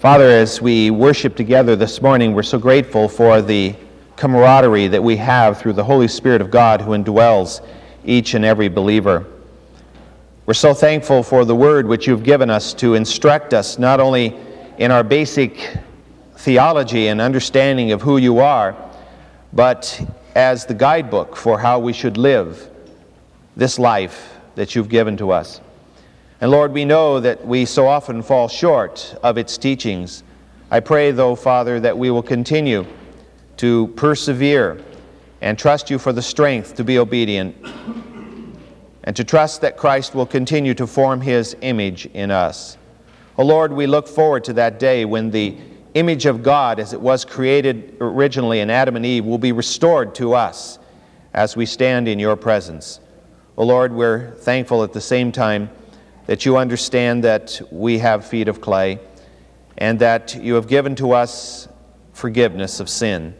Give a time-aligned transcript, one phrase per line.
[0.00, 3.74] Father, as we worship together this morning, we're so grateful for the
[4.16, 7.60] camaraderie that we have through the Holy Spirit of God who indwells
[8.06, 9.26] each and every believer.
[10.46, 14.34] We're so thankful for the word which you've given us to instruct us not only
[14.78, 15.76] in our basic
[16.36, 18.74] theology and understanding of who you are,
[19.52, 20.00] but
[20.34, 22.70] as the guidebook for how we should live
[23.54, 25.60] this life that you've given to us.
[26.40, 30.24] And Lord, we know that we so often fall short of its teachings.
[30.70, 32.86] I pray, though, Father, that we will continue
[33.58, 34.82] to persevere
[35.42, 37.54] and trust you for the strength to be obedient
[39.04, 42.78] and to trust that Christ will continue to form his image in us.
[43.36, 45.56] Oh Lord, we look forward to that day when the
[45.92, 50.14] image of God, as it was created originally in Adam and Eve, will be restored
[50.14, 50.78] to us
[51.34, 53.00] as we stand in your presence.
[53.58, 55.70] Oh Lord, we're thankful at the same time
[56.30, 59.00] that you understand that we have feet of clay
[59.78, 61.66] and that you have given to us
[62.12, 63.34] forgiveness of sin.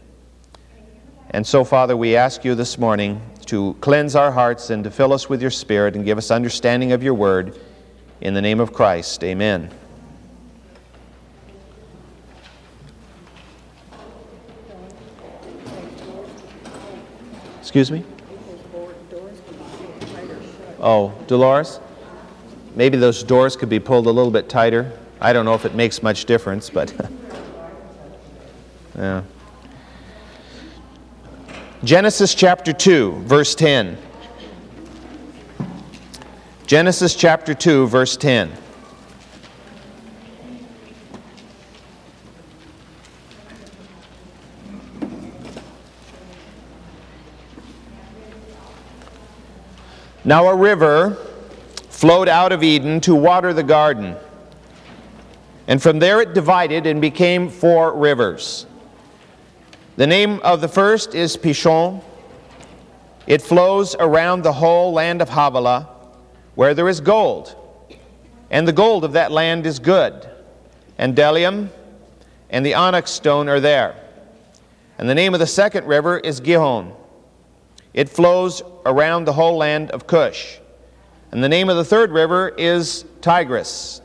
[1.31, 5.13] And so, Father, we ask you this morning to cleanse our hearts and to fill
[5.13, 7.57] us with your Spirit and give us understanding of your word.
[8.23, 9.71] In the name of Christ, amen.
[17.61, 18.05] Excuse me?
[20.81, 21.79] Oh, Dolores?
[22.75, 24.93] Maybe those doors could be pulled a little bit tighter.
[25.21, 26.93] I don't know if it makes much difference, but.
[28.97, 29.23] yeah.
[31.83, 33.97] Genesis chapter 2, verse 10.
[36.67, 38.53] Genesis chapter 2, verse 10.
[50.23, 51.17] Now a river
[52.01, 54.17] flowed out of Eden to water the garden.
[55.67, 58.65] And from there it divided and became four rivers.
[59.97, 62.03] The name of the first is Pishon.
[63.27, 65.91] It flows around the whole land of Havilah,
[66.55, 67.55] where there is gold.
[68.51, 70.27] And the gold of that land is good.
[70.97, 71.69] And bdellium
[72.49, 73.95] and the onyx stone are there.
[74.97, 76.95] And the name of the second river is Gihon.
[77.93, 80.61] It flows around the whole land of Cush.
[81.33, 84.01] And the name of the third river is Tigris,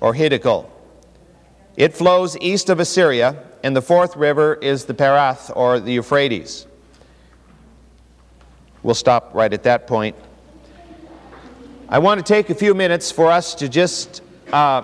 [0.00, 0.68] or Hiddekel.
[1.76, 6.66] It flows east of Assyria, and the fourth river is the Perath, or the Euphrates.
[8.82, 10.14] We'll stop right at that point.
[11.88, 14.82] I want to take a few minutes for us to just uh,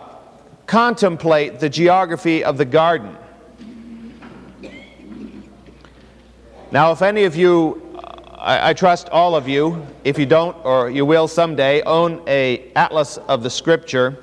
[0.66, 3.16] contemplate the geography of the garden.
[6.71, 7.88] Now, if any of you
[8.38, 12.71] I, I, trust all of you, if you don't, or you will someday, own a
[12.76, 14.16] atlas of the Scripture.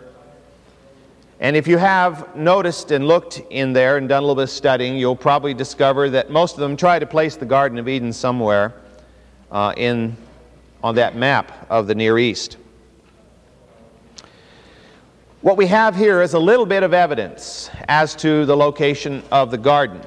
[1.41, 4.49] And if you have noticed and looked in there and done a little bit of
[4.51, 8.13] studying, you'll probably discover that most of them try to place the Garden of Eden
[8.13, 8.73] somewhere
[9.51, 10.15] uh, in,
[10.81, 12.55] on that map of the Near East.
[15.41, 19.51] What we have here is a little bit of evidence as to the location of
[19.51, 19.99] the garden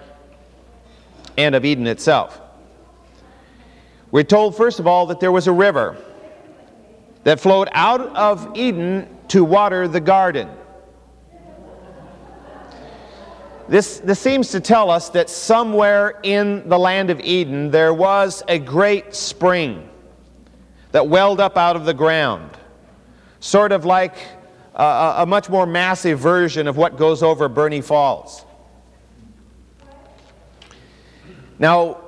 [1.37, 2.41] and of Eden itself.
[4.11, 5.97] We're told, first of all, that there was a river
[7.25, 10.49] that flowed out of Eden to water the garden.
[13.69, 18.43] This, this seems to tell us that somewhere in the land of Eden there was
[18.49, 19.87] a great spring
[20.93, 22.51] that welled up out of the ground,
[23.41, 24.17] sort of like
[24.75, 28.47] a, a much more massive version of what goes over Burney Falls.
[31.59, 32.08] Now,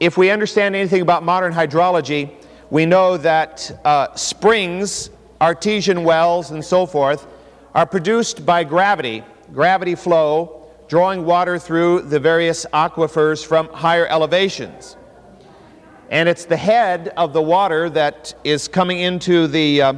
[0.00, 2.30] if we understand anything about modern hydrology,
[2.70, 7.26] we know that uh, springs, artesian wells, and so forth
[7.74, 14.96] are produced by gravity, gravity flow, drawing water through the various aquifers from higher elevations.
[16.10, 19.92] And it's the head of the water that is coming into the uh,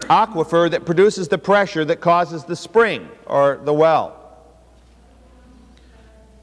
[0.00, 4.23] aquifer that produces the pressure that causes the spring or the well.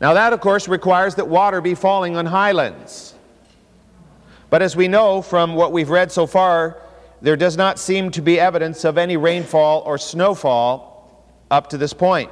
[0.01, 3.13] Now, that, of course, requires that water be falling on highlands.
[4.50, 6.81] But as we know from what we've read so far,
[7.21, 11.94] there does not seem to be evidence of any rainfall or snowfall up to this
[11.94, 12.31] point,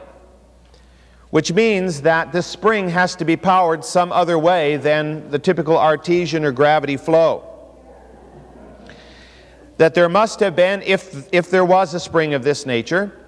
[1.29, 5.77] which means that this spring has to be powered some other way than the typical
[5.77, 7.45] artesian or gravity flow.
[9.77, 13.18] That there must have been, if, if there was a spring of this nature,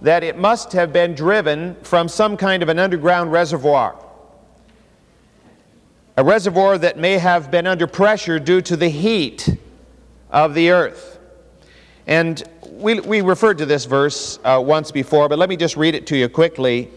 [0.00, 3.96] that it must have been driven from some kind of an underground reservoir.
[6.16, 9.48] A reservoir that may have been under pressure due to the heat
[10.30, 11.18] of the earth.
[12.06, 15.94] And we, we referred to this verse uh, once before, but let me just read
[15.94, 16.90] it to you quickly.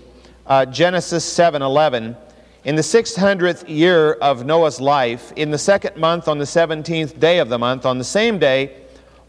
[0.46, 2.16] Uh, Genesis 7:11.
[2.64, 7.40] In the 600th year of Noah's life, in the second month, on the 17th day
[7.40, 8.84] of the month, on the same day,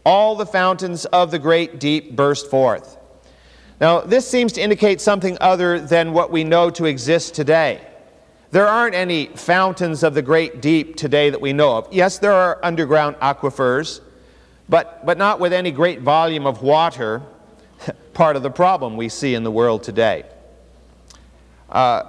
[0.05, 2.97] all the fountains of the great deep burst forth.
[3.83, 7.85] Now, this seems to indicate something other than what we know to exist today.
[8.49, 11.91] There aren't any fountains of the great deep today that we know of.
[11.91, 13.99] Yes, there are underground aquifers,
[14.69, 17.23] but, but not with any great volume of water,
[18.13, 20.23] part of the problem we see in the world today.
[21.67, 22.03] Uh,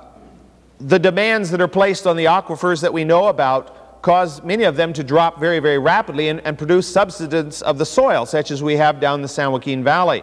[0.79, 4.77] the demands that are placed on the aquifers that we know about cause many of
[4.77, 8.63] them to drop very, very rapidly and, and produce subsidence of the soil, such as
[8.63, 10.23] we have down the San Joaquin Valley.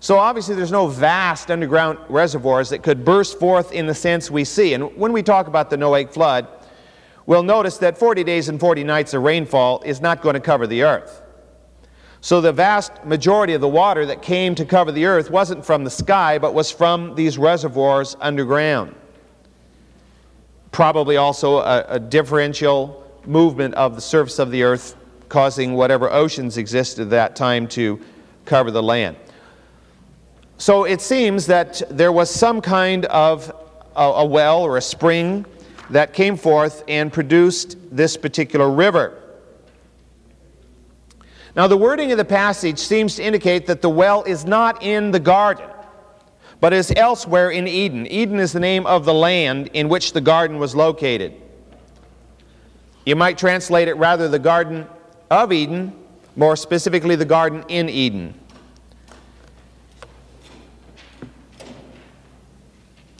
[0.00, 4.44] So obviously there's no vast underground reservoirs that could burst forth in the sense we
[4.44, 4.74] see.
[4.74, 6.46] And when we talk about the Noahic flood,
[7.26, 10.66] we'll notice that 40 days and 40 nights of rainfall is not going to cover
[10.66, 11.22] the earth.
[12.20, 15.84] So the vast majority of the water that came to cover the earth wasn't from
[15.84, 18.94] the sky, but was from these reservoirs underground.
[20.72, 24.96] Probably also a, a differential movement of the surface of the earth
[25.28, 28.00] causing whatever oceans existed at that time to
[28.44, 29.16] cover the land.
[30.58, 33.48] So it seems that there was some kind of
[33.94, 35.46] a, a, well or a spring
[35.90, 39.22] that came forth and produced this particular river.
[41.54, 45.12] Now, the wording of the passage seems to indicate that the well is not in
[45.12, 45.68] the garden,
[46.60, 48.08] but is elsewhere in Eden.
[48.08, 51.34] Eden is the name of the land in which the garden was located.
[53.06, 54.86] You might translate it rather the Garden
[55.30, 55.94] of Eden,
[56.36, 58.34] more specifically, the Garden in Eden.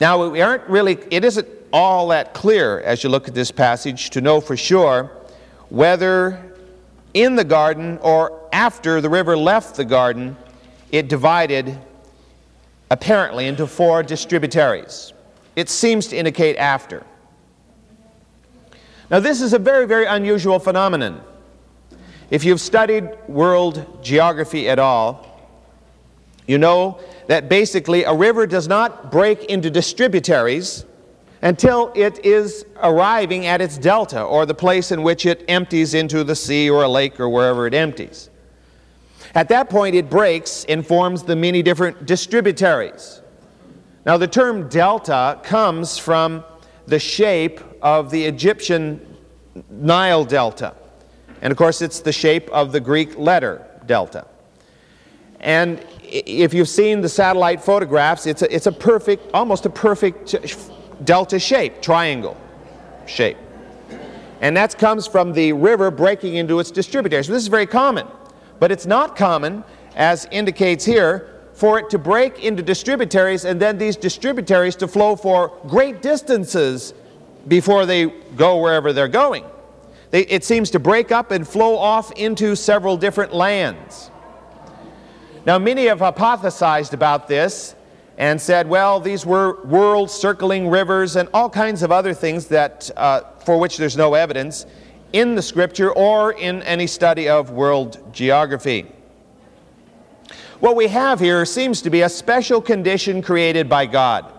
[0.01, 4.11] Now, we aren't really, it isn't all that clear as you look at this passage
[4.11, 5.11] to know for sure
[5.69, 6.43] whether
[7.15, 10.37] in the garden or after the river left the garden,
[10.93, 11.79] it divided
[12.91, 15.13] apparently into four distributaries.
[15.57, 17.05] It seems to indicate after.
[19.11, 21.21] Now, this is a very, very unusual phenomenon.
[22.31, 25.25] If you've studied world geography at all,
[26.47, 30.85] you know that basically a river does not break into distributaries
[31.43, 36.25] until it is arriving at its delta or the place in which it empties into
[36.25, 38.31] the sea or a lake or wherever it empties.
[39.35, 43.21] At that point, it breaks and forms the many different distributaries.
[44.07, 46.43] Now, the term delta comes from
[46.87, 49.17] the shape of the Egyptian
[49.71, 50.75] Nile delta.
[51.43, 54.27] And of course, it's the shape of the Greek letter delta.
[55.41, 60.35] And if you've seen the satellite photographs, it's a, it's a perfect, almost a perfect
[61.05, 62.37] delta shape, triangle
[63.07, 63.37] shape.
[64.41, 67.27] And that comes from the river breaking into its distributaries.
[67.27, 68.07] So this is very common,
[68.61, 69.65] but it's not common,
[69.97, 75.17] as indicates here, for it to break into distributaries and then these distributaries to flow
[75.17, 76.95] for great distances
[77.49, 78.07] before they
[78.37, 79.45] go wherever they're going.
[80.11, 84.11] They, it seems to break up and flow off into several different lands.
[85.49, 87.75] Now, many have hypothesized about this
[88.19, 92.91] and said, well, these were world circling rivers and all kinds of other things that,
[92.99, 94.67] uh, for which there's no evidence
[95.15, 98.93] in the scripture or in any study of world geography.
[100.61, 104.31] What we have here seems to be a special condition created by God.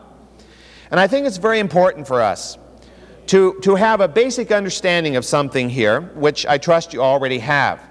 [0.92, 2.60] And I think it's very important for us
[3.26, 7.89] to, to have a basic understanding of something here, which I trust you already have.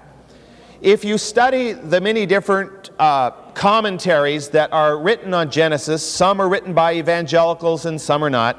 [0.81, 6.47] If you study the many different uh, commentaries that are written on Genesis, some are
[6.47, 8.57] written by evangelicals and some are not,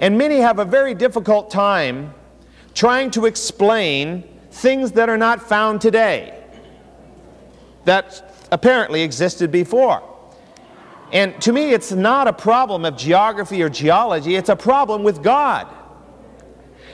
[0.00, 2.12] and many have a very difficult time
[2.74, 6.44] trying to explain things that are not found today,
[7.86, 10.02] that apparently existed before.
[11.10, 15.22] And to me, it's not a problem of geography or geology, it's a problem with
[15.22, 15.68] God.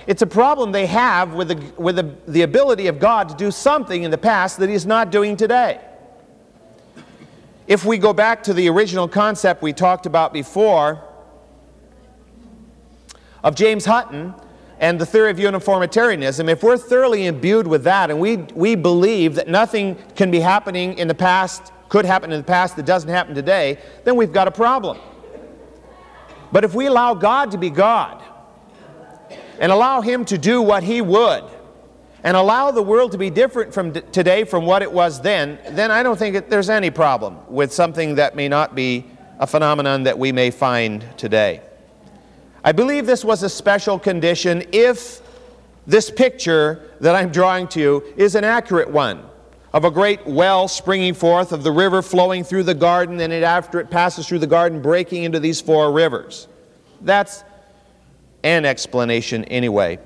[0.07, 3.50] It's a problem they have with, the, with the, the ability of God to do
[3.50, 5.80] something in the past that He's not doing today.
[7.66, 11.04] If we go back to the original concept we talked about before
[13.45, 14.35] of James Hutton
[14.80, 19.37] and the theory of uniformitarianism, if we're thoroughly imbued with that and we, we believe
[19.37, 23.11] that nothing can be happening in the past, could happen in the past that doesn't
[23.11, 24.99] happen today, then we've got a problem.
[26.50, 28.20] But if we allow God to be God,
[29.61, 31.45] and allow Him to do what He would
[32.25, 35.90] and allow the world to be different from today from what it was then, then
[35.90, 39.07] I don't think that there's any problem with something that may not be
[39.38, 41.62] a phenomenon that we may find today.
[42.62, 45.23] I believe this was a special condition if
[45.87, 49.25] this picture that I'm drawing to you is an accurate one
[49.73, 53.43] of a great well springing forth, of the river flowing through the garden, and it,
[53.43, 56.49] after it passes through the garden, breaking into these four rivers.
[57.00, 57.45] That's
[58.43, 59.99] an explanation, anyway,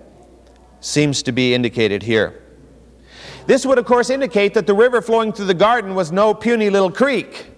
[0.81, 2.43] seems to be indicated here.
[3.47, 6.71] This would, of course, indicate that the river flowing through the garden was no puny
[6.71, 7.50] little creek.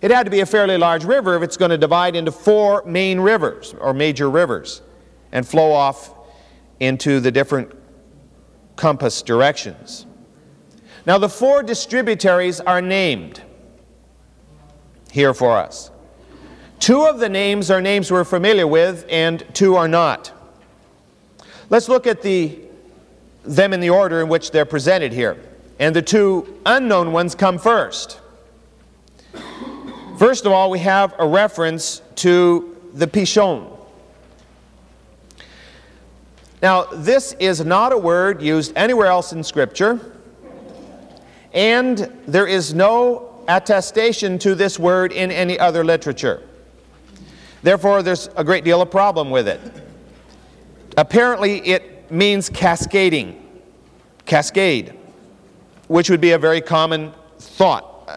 [0.00, 2.84] It had to be a fairly large river if it's going to divide into four
[2.84, 4.82] main rivers or major rivers
[5.32, 6.14] and flow off
[6.80, 7.72] into the different
[8.76, 10.06] compass directions.
[11.06, 13.42] Now, the four distributaries are named
[15.10, 15.90] here for us.
[16.88, 20.32] Two of the names are names we're familiar with, and two are not.
[21.68, 22.60] Let's look at the,
[23.44, 25.36] them in the order in which they're presented here.
[25.78, 28.20] And the two unknown ones come first.
[30.18, 33.70] First of all, we have a reference to the Pishon.
[36.62, 40.00] Now, this is not a word used anywhere else in Scripture,
[41.52, 46.47] and there is no attestation to this word in any other literature.
[47.62, 49.60] Therefore, there's a great deal of problem with it.
[50.96, 53.62] Apparently, it means cascading,
[54.26, 54.94] cascade,
[55.88, 58.08] which would be a very common thought.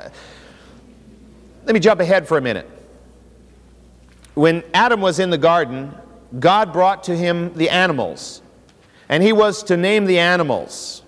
[1.65, 2.69] Let me jump ahead for a minute.
[4.33, 5.93] When Adam was in the garden,
[6.39, 8.41] God brought to him the animals,
[9.09, 11.03] and he was to name the animals.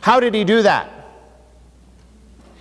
[0.00, 0.93] How did he do that?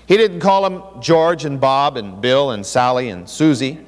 [0.05, 3.79] He didn't call them George and Bob and Bill and Sally and Susie.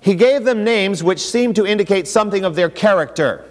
[0.00, 3.44] He gave them names which seemed to indicate something of their character.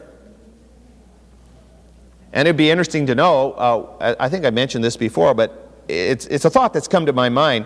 [2.32, 6.26] And it'd be interesting to know, uh, I think I mentioned this before, but it's,
[6.28, 7.66] it's a thought that's come to my mind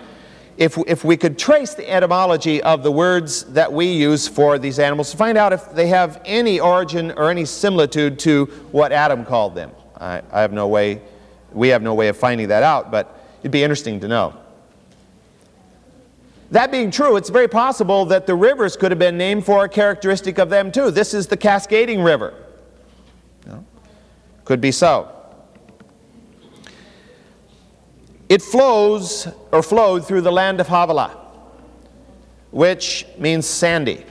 [0.58, 4.80] if, if we could trace the etymology of the words that we use for these
[4.80, 9.26] animals to find out if they have any origin or any similitude to what Adam
[9.26, 9.72] called them.
[9.98, 11.02] I, I have no way,
[11.52, 14.36] we have no way of finding that out, but it'd be interesting to know.
[16.52, 19.70] That being true, it's very possible that the rivers could have been named for a
[19.70, 20.92] characteristic of them too.
[20.92, 22.34] This is the Cascading River.
[24.44, 25.10] Could be so.
[28.28, 31.18] It flows or flowed through the land of Havilah,
[32.52, 34.04] which means sandy.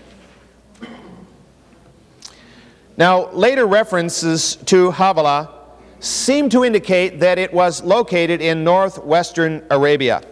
[2.97, 5.60] Now, later references to Havilah
[6.00, 10.23] seem to indicate that it was located in northwestern Arabia.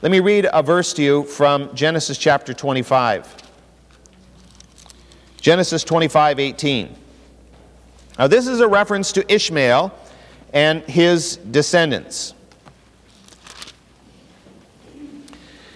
[0.00, 3.36] Let me read a verse to you from Genesis chapter 25.
[5.40, 6.96] Genesis 25, 18.
[8.18, 9.92] Now, this is a reference to Ishmael
[10.52, 12.34] and his descendants.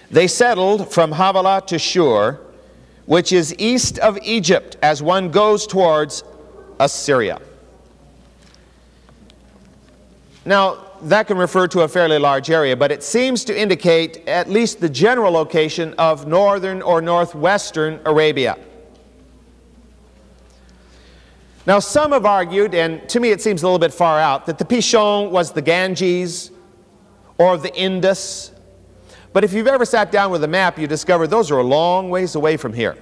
[0.09, 2.39] They settled from Havilah to Shur,
[3.05, 6.23] which is east of Egypt as one goes towards
[6.79, 7.41] Assyria.
[10.49, 14.49] Now, that can refer to a fairly large area, but it seems to indicate at
[14.49, 18.57] least the general location of northern or northwestern Arabia.
[21.67, 24.57] Now, some have argued, and to me it seems a little bit far out, that
[24.57, 26.49] the Pishon was the Ganges
[27.37, 28.51] or the Indus
[29.31, 32.09] but if you've ever sat down with a map, you discover those are a long
[32.09, 32.97] ways away from here.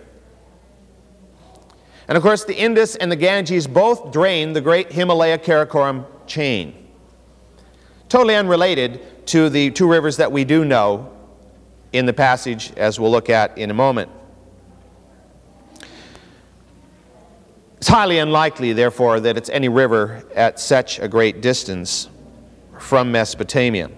[2.08, 6.87] And of course, the Indus and the Ganges both drain the great Himalaya Karakoram chain.
[8.10, 11.12] Totally unrelated to the two rivers that we do know
[11.92, 14.10] in the passage, as we'll look at in a moment.
[17.78, 22.10] It's highly unlikely, therefore, that it's any river at such a great distance
[22.80, 23.90] from Mesopotamia.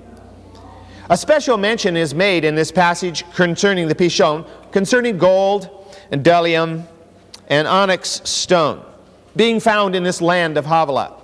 [1.09, 5.69] A special mention is made in this passage concerning the Pishon, concerning gold
[6.11, 6.85] and bdellium
[7.47, 8.85] and onyx stone
[9.35, 11.18] being found in this land of Havilah.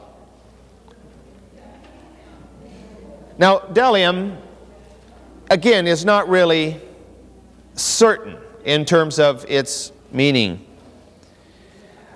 [3.37, 4.37] Now, Bdellium,
[5.51, 6.79] again, is not really
[7.73, 10.65] certain in terms of its meaning.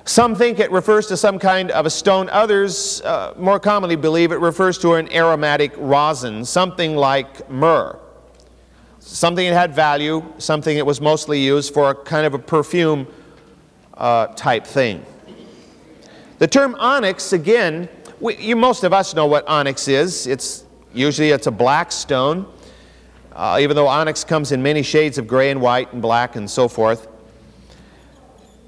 [0.05, 2.29] Some think it refers to some kind of a stone.
[2.29, 7.99] Others uh, more commonly believe it refers to an aromatic rosin, something like myrrh.
[8.99, 13.07] Something that had value, something that was mostly used for a kind of a perfume
[13.93, 15.05] uh, type thing.
[16.39, 20.25] The term onyx, again, we, you, most of us know what onyx is.
[20.25, 22.47] It's usually it's a black stone,
[23.33, 26.49] uh, even though onyx comes in many shades of gray and white and black and
[26.49, 27.07] so forth.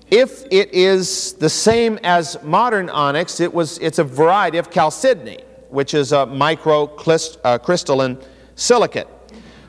[0.09, 5.39] If it is the same as modern onyx, it was, it's a variety of chalcedony,
[5.69, 8.25] which is a microcrystalline uh,
[8.55, 9.07] silicate.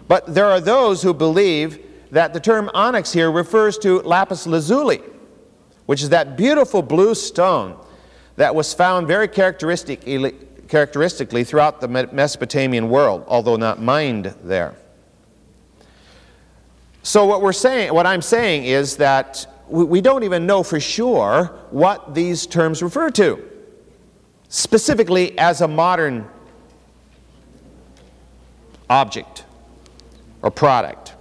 [0.09, 1.78] But there are those who believe
[2.11, 5.00] that the term onyx here refers to lapis lazuli,
[5.87, 7.76] which is that beautiful blue stone
[8.37, 10.35] that was found very characteristically,
[10.73, 14.75] characteristically throughout the Mesopotamian world, although not mined there.
[17.02, 21.55] So what we're saying, what I'm saying is that we don't even know for sure
[21.73, 23.47] what these terms refer to,
[24.49, 26.26] specifically as a modern
[28.88, 29.45] object
[30.41, 31.12] or product.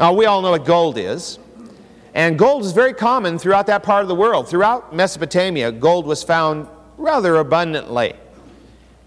[0.00, 1.38] Now, we all know what gold is.
[2.14, 4.48] And gold is very common throughout that part of the world.
[4.48, 8.14] Throughout Mesopotamia, gold was found rather abundantly.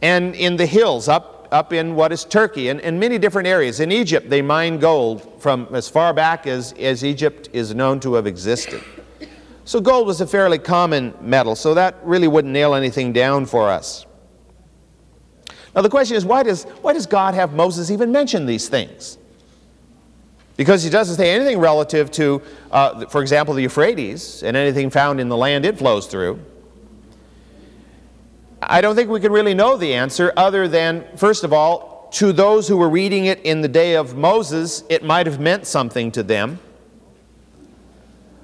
[0.01, 3.79] And in the hills up, up in what is Turkey and in many different areas.
[3.79, 8.15] In Egypt, they mine gold from as far back as, as Egypt is known to
[8.15, 8.83] have existed.
[9.65, 13.69] So gold was a fairly common metal, so that really wouldn't nail anything down for
[13.69, 14.05] us.
[15.75, 19.17] Now the question is, why does, why does God have Moses even mention these things?
[20.55, 25.19] Because he doesn't say anything relative to, uh, for example, the Euphrates and anything found
[25.19, 26.43] in the land it flows through.
[28.69, 32.33] I don't think we can really know the answer other than, first of all, to
[32.33, 36.11] those who were reading it in the day of Moses, it might have meant something
[36.11, 36.59] to them.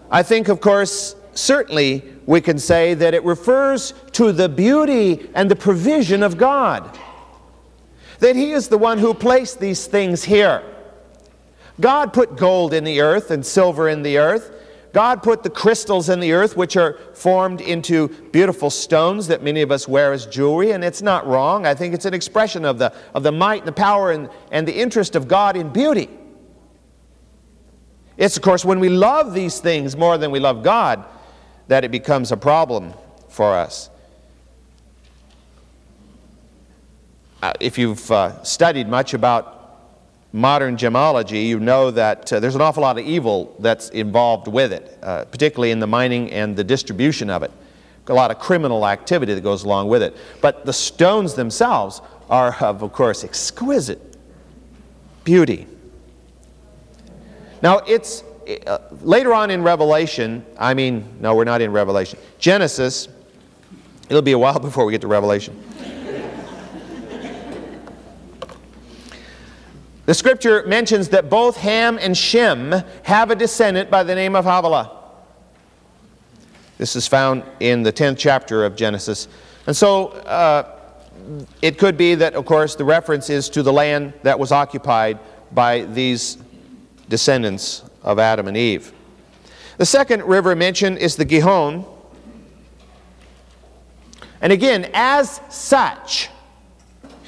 [0.10, 5.51] I think, of course, certainly we can say that it refers to the beauty and
[5.51, 6.98] the provision of God.
[8.20, 10.63] That He is the one who placed these things here.
[11.82, 14.51] God put gold in the earth and silver in the earth.
[14.94, 19.64] God put the crystals in the earth, which are formed into beautiful stones that many
[19.64, 21.66] of us wear as jewelry, and it's not wrong.
[21.66, 24.68] I think it's an expression of the, of the might and the power and, and
[24.68, 26.10] the interest of God in beauty.
[28.18, 31.04] It's, of course, when we love these things more than we love God
[31.68, 32.94] that it becomes a problem
[33.30, 33.90] for us.
[37.42, 39.62] Uh, if you've uh, studied much about
[40.34, 44.74] modern gemology, you know that uh, there's an awful lot of evil that's involved with
[44.74, 47.52] it, uh, particularly in the mining and the distribution of it.
[48.08, 50.18] A lot of criminal activity that goes along with it.
[50.42, 54.18] But the stones themselves are of, of course, exquisite
[55.24, 55.68] beauty.
[57.62, 58.24] Now, it's
[58.68, 62.19] uh, later on in Revelation, I mean, no, we're not in Revelation.
[62.39, 63.08] Genesis,
[64.10, 65.58] it'll be a while before we get to Revelation.
[70.06, 74.44] The scripture mentions that both Ham and Shem have a descendant by the name of
[74.44, 74.92] Havilah.
[76.78, 79.30] This is found in the 10th chapter of Genesis.
[79.66, 80.78] And so uh,
[81.62, 85.20] it could be that, of course, the reference is to the land that was occupied
[85.54, 86.38] by these
[87.08, 88.92] descendants of Adam and Eve.
[89.78, 91.86] The second river mentioned is the Gihon.
[94.42, 96.30] And again, as such,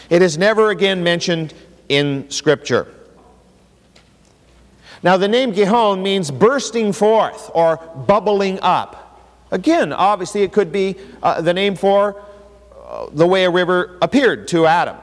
[0.09, 1.53] it is never again mentioned
[1.89, 2.87] in Scripture.
[5.03, 9.21] Now, the name Gihon means bursting forth or bubbling up.
[9.51, 12.21] Again, obviously, it could be uh, the name for
[12.83, 14.97] uh, the way a river appeared to Adam,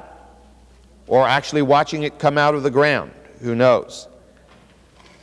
[1.07, 3.13] or actually watching it come out of the ground.
[3.41, 4.09] Who knows?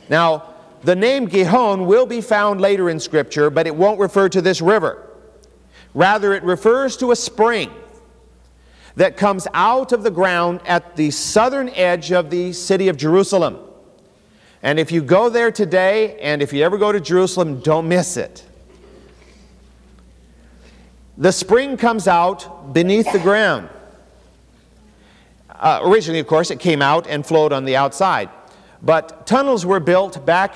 [0.08, 4.40] Now, the name Gihon will be found later in Scripture, but it won't refer to
[4.40, 5.06] this river.
[5.92, 7.70] Rather, it refers to a spring
[8.96, 13.58] that comes out of the ground at the southern edge of the city of Jerusalem.
[14.62, 18.16] And if you go there today, and if you ever go to Jerusalem, don't miss
[18.16, 18.44] it.
[21.16, 23.68] The spring comes out beneath the ground.
[25.50, 28.30] Uh, originally, of course, it came out and flowed on the outside.
[28.82, 30.54] But tunnels were built back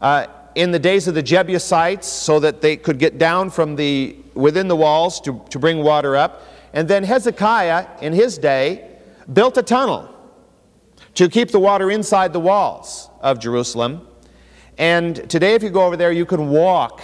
[0.00, 4.16] uh, in the days of the Jebusites so that they could get down from the
[4.34, 6.42] within the walls to, to bring water up.
[6.76, 8.86] And then Hezekiah, in his day,
[9.32, 10.14] built a tunnel
[11.14, 14.06] to keep the water inside the walls of Jerusalem.
[14.76, 17.00] And today, if you go over there, you can walk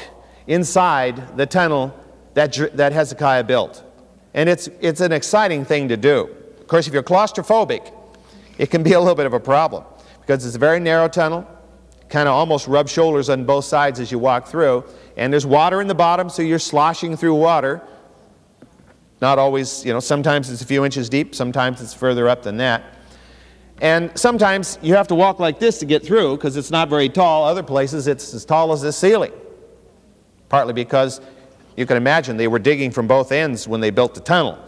[0.47, 1.99] inside the tunnel
[2.35, 3.83] that, that Hezekiah built.
[4.35, 6.29] And it's, it's an exciting thing to do.
[6.61, 7.95] Of course, if you're claustrophobic,
[8.59, 9.85] it can be a little bit of a problem
[10.21, 11.49] because it's a very narrow tunnel,
[12.11, 14.85] kind of almost rub shoulders on both sides as you walk through.
[15.17, 17.81] And there's water in the bottom, so you're sloshing through water.
[19.23, 22.57] Not always, you know, sometimes it's a few inches deep, sometimes it's further up than
[22.57, 22.83] that.
[23.81, 27.09] And sometimes you have to walk like this to get through because it's not very
[27.09, 27.45] tall.
[27.45, 29.33] Other places it's as tall as the ceiling.
[30.49, 31.21] Partly because
[31.77, 34.59] you can imagine they were digging from both ends when they built the tunnel.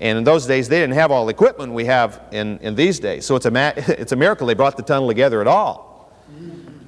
[0.00, 2.98] And in those days, they didn't have all the equipment we have in, in these
[2.98, 3.26] days.
[3.26, 6.10] So it's a, ma- it's a miracle they brought the tunnel together at all.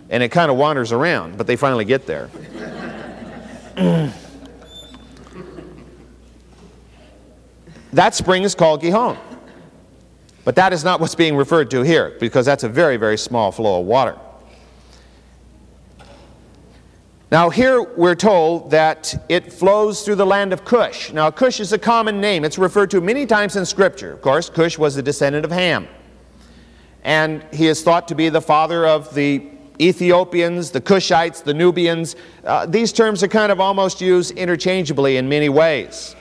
[0.08, 2.30] And it kind of wanders around, but they finally get there.
[7.92, 9.18] That spring is called Gihon.
[10.44, 13.52] But that is not what's being referred to here, because that's a very, very small
[13.52, 14.16] flow of water.
[17.30, 21.12] Now, here we're told that it flows through the land of Cush.
[21.12, 22.44] Now, Cush is a common name.
[22.44, 24.12] It's referred to many times in Scripture.
[24.12, 25.86] Of course, Cush was a descendant of Ham.
[27.04, 29.46] And he is thought to be the father of the
[29.80, 32.16] Ethiopians, the Cushites, the Nubians.
[32.44, 36.16] Uh, these terms are kind of almost used interchangeably in many ways.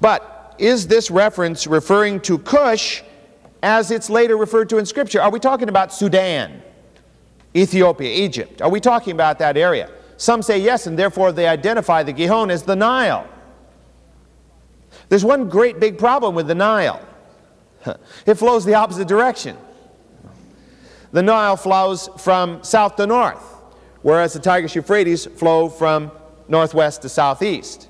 [0.00, 3.02] But is this reference referring to Cush
[3.62, 5.20] as it's later referred to in Scripture?
[5.20, 6.62] Are we talking about Sudan?
[7.56, 8.62] Ethiopia, Egypt.
[8.62, 9.90] Are we talking about that area?
[10.16, 13.26] Some say yes, and therefore they identify the Gihon as the Nile.
[15.08, 17.00] There's one great big problem with the Nile
[18.26, 19.56] it flows the opposite direction.
[21.12, 23.42] The Nile flows from south to north,
[24.02, 26.10] whereas the Tigris Euphrates flow from
[26.48, 27.88] northwest to southeast.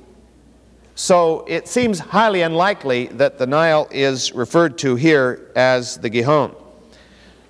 [0.98, 6.52] So it seems highly unlikely that the Nile is referred to here as the Gihon.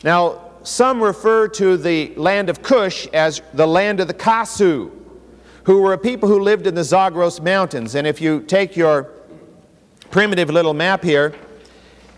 [0.05, 4.91] Now, some refer to the land of Cush as the land of the Kasu,
[5.65, 7.95] who were a people who lived in the Zagros Mountains.
[7.95, 9.11] And if you take your
[10.11, 11.35] primitive little map here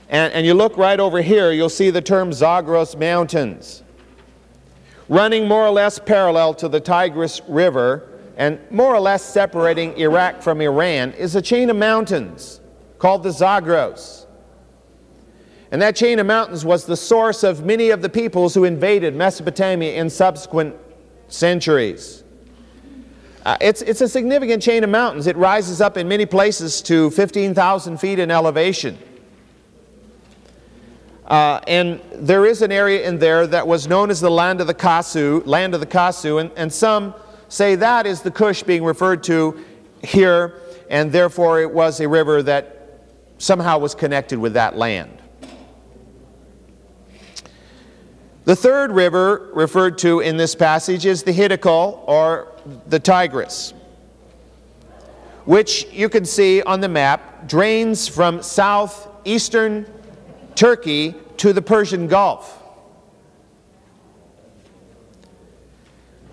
[0.08, 3.84] and, and you look right over here, you'll see the term Zagros Mountains.
[5.08, 8.09] Running more or less parallel to the Tigris River
[8.40, 12.62] and more or less separating Iraq from Iran is a chain of mountains
[12.98, 14.26] called the Zagros.
[15.70, 19.14] And that chain of mountains was the source of many of the peoples who invaded
[19.14, 20.74] Mesopotamia in subsequent
[21.28, 22.24] centuries.
[23.44, 25.26] Uh, it's, it's a significant chain of mountains.
[25.26, 28.96] It rises up in many places to 15,000 feet in elevation.
[31.26, 34.66] Uh, and there is an area in there that was known as the land of
[34.66, 37.14] the Kasu, land of the Kasu, and, and some
[37.50, 39.62] say that is the Cush being referred to
[40.02, 40.54] here,
[40.88, 43.02] and therefore it was a river that
[43.36, 45.18] somehow was connected with that land.
[48.44, 52.48] The third river referred to in this passage is the Hiddekel or
[52.86, 53.74] the Tigris,
[55.44, 59.86] which you can see on the map drains from southeastern
[60.54, 62.59] Turkey to the Persian Gulf.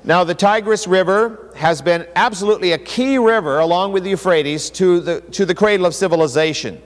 [0.07, 5.01] Now, the Tigris River has been absolutely a key river, along with the Euphrates, to
[5.01, 6.81] the, to the cradle of civilization.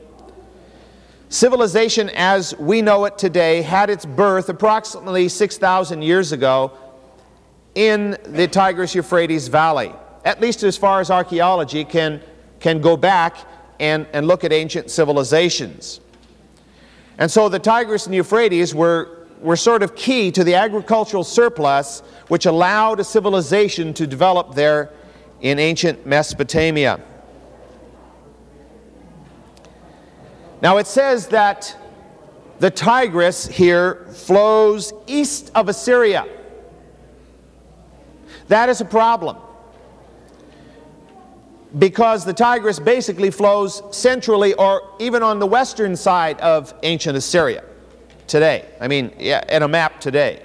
[1.29, 6.71] Civilization as we know it today had its birth approximately 6,000 years ago
[7.75, 9.93] in the Tigris Euphrates Valley,
[10.25, 12.23] at least as far as archaeology can,
[12.59, 13.37] can go back
[13.79, 15.99] and, and look at ancient civilizations.
[17.19, 22.01] And so the Tigris and Euphrates were, were sort of key to the agricultural surplus
[22.27, 24.91] which allowed a civilization to develop there
[25.41, 26.99] in ancient Mesopotamia.
[30.61, 31.75] Now it says that
[32.59, 36.27] the Tigris here flows east of Assyria.
[38.47, 39.37] That is a problem
[41.79, 47.63] because the Tigris basically flows centrally or even on the western side of ancient Assyria
[48.27, 48.65] today.
[48.79, 50.43] I mean, yeah, in a map today.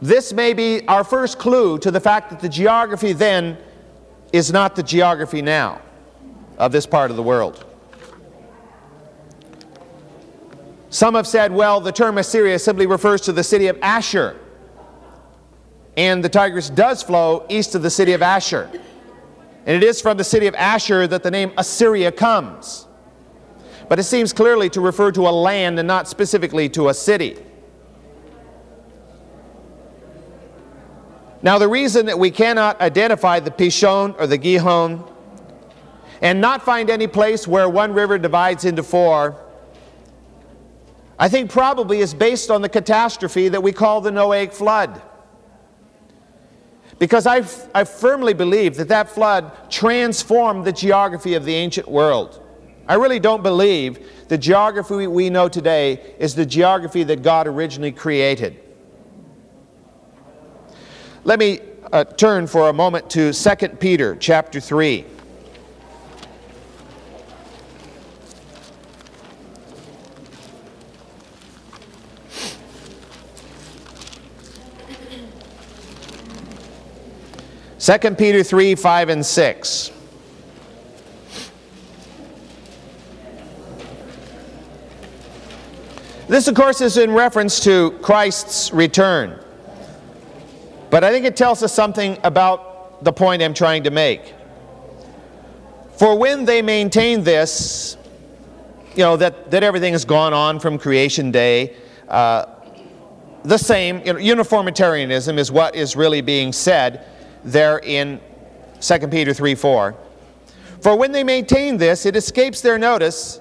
[0.00, 3.58] This may be our first clue to the fact that the geography then
[4.32, 5.80] is not the geography now
[6.56, 7.64] of this part of the world.
[10.90, 14.36] Some have said, well, the term Assyria simply refers to the city of Ashur.
[15.96, 18.70] And the Tigris does flow east of the city of Ashur.
[19.66, 22.87] And it is from the city of Ashur that the name Assyria comes.
[23.88, 27.38] But it seems clearly to refer to a land and not specifically to a city.
[31.40, 35.04] Now, the reason that we cannot identify the Pishon or the Gihon
[36.20, 39.36] and not find any place where one river divides into four,
[41.18, 45.00] I think probably is based on the catastrophe that we call the Noahic flood.
[46.98, 52.42] Because I, I firmly believe that that flood transformed the geography of the ancient world.
[52.88, 57.92] I really don't believe the geography we know today is the geography that God originally
[57.92, 58.58] created.
[61.22, 61.60] Let me
[61.92, 65.04] uh, turn for a moment to 2 Peter chapter 3.
[77.88, 79.90] 2 Peter 3 5 and 6.
[86.28, 89.42] This, of course, is in reference to Christ's return.
[90.90, 94.34] But I think it tells us something about the point I'm trying to make.
[95.96, 97.96] For when they maintain this,
[98.94, 101.74] you know, that, that everything has gone on from creation day,
[102.08, 102.44] uh,
[103.44, 104.02] the same.
[104.04, 107.06] You know, uniformitarianism is what is really being said
[107.42, 108.20] there in
[108.80, 109.96] 2 Peter 3 4.
[110.82, 113.40] For when they maintain this, it escapes their notice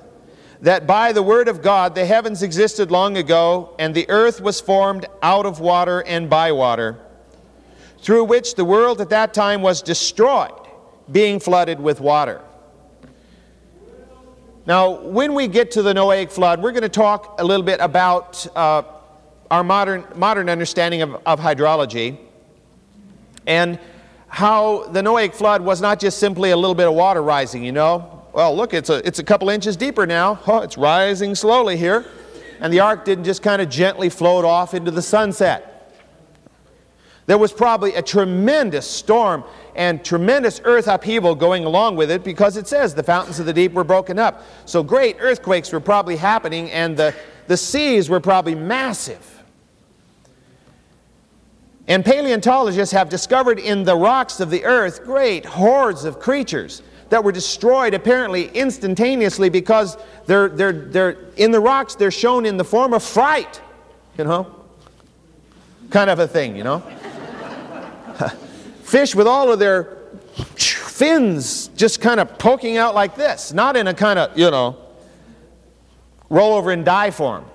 [0.62, 4.60] that by the word of God the heavens existed long ago, and the earth was
[4.60, 7.00] formed out of water and by water,
[8.00, 10.52] through which the world at that time was destroyed,
[11.12, 12.42] being flooded with water.
[14.66, 17.80] Now, when we get to the Noahic flood, we're going to talk a little bit
[17.80, 18.84] about uh,
[19.50, 22.18] our modern, modern understanding of, of hydrology
[23.46, 23.80] and
[24.28, 27.72] how the Noahic flood was not just simply a little bit of water rising, you
[27.72, 28.17] know.
[28.34, 30.40] Well, look, it's a, it's a couple inches deeper now.
[30.48, 32.06] Oh, it's rising slowly here.
[32.60, 35.78] And the ark didn't just kind of gently float off into the sunset.
[37.28, 39.44] There was probably a tremendous storm
[39.76, 43.54] and tremendous earth upheaval going along with it because it says the fountains of the
[43.54, 44.44] deep were broken up.
[44.66, 47.14] So great earthquakes were probably happening and the,
[47.48, 49.44] the seas were probably massive.
[51.90, 57.24] And paleontologists have discovered in the rocks of the earth great hordes of creatures that
[57.24, 62.64] were destroyed apparently instantaneously because they're, they're, they're in the rocks, they're shown in the
[62.64, 63.62] form of fright,
[64.18, 64.54] you know?
[65.90, 66.80] Kind of a thing, you know?
[68.84, 69.98] Fish with all of their
[70.56, 74.78] fins just kind of poking out like this, not in a kind of, you know,
[76.30, 77.46] roll over and die form,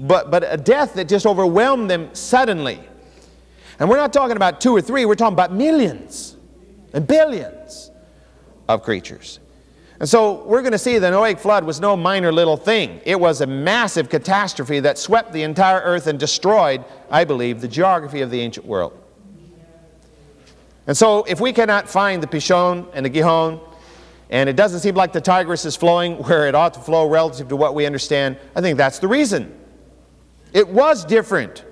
[0.00, 2.80] but, but a death that just overwhelmed them suddenly.
[3.78, 6.36] And we're not talking about two or three, we're talking about millions
[6.92, 7.90] and billions
[8.68, 9.40] of creatures.
[10.00, 13.00] And so we're going to see the Noahic flood was no minor little thing.
[13.04, 17.68] It was a massive catastrophe that swept the entire earth and destroyed, I believe, the
[17.68, 18.98] geography of the ancient world.
[20.86, 23.60] And so if we cannot find the Pishon and the Gihon,
[24.30, 27.48] and it doesn't seem like the Tigris is flowing where it ought to flow relative
[27.48, 29.58] to what we understand, I think that's the reason.
[30.52, 31.64] It was different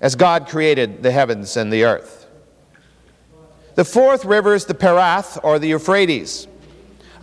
[0.00, 2.17] as God created the heavens and the earth.
[3.78, 6.48] The fourth river is the Perath or the Euphrates,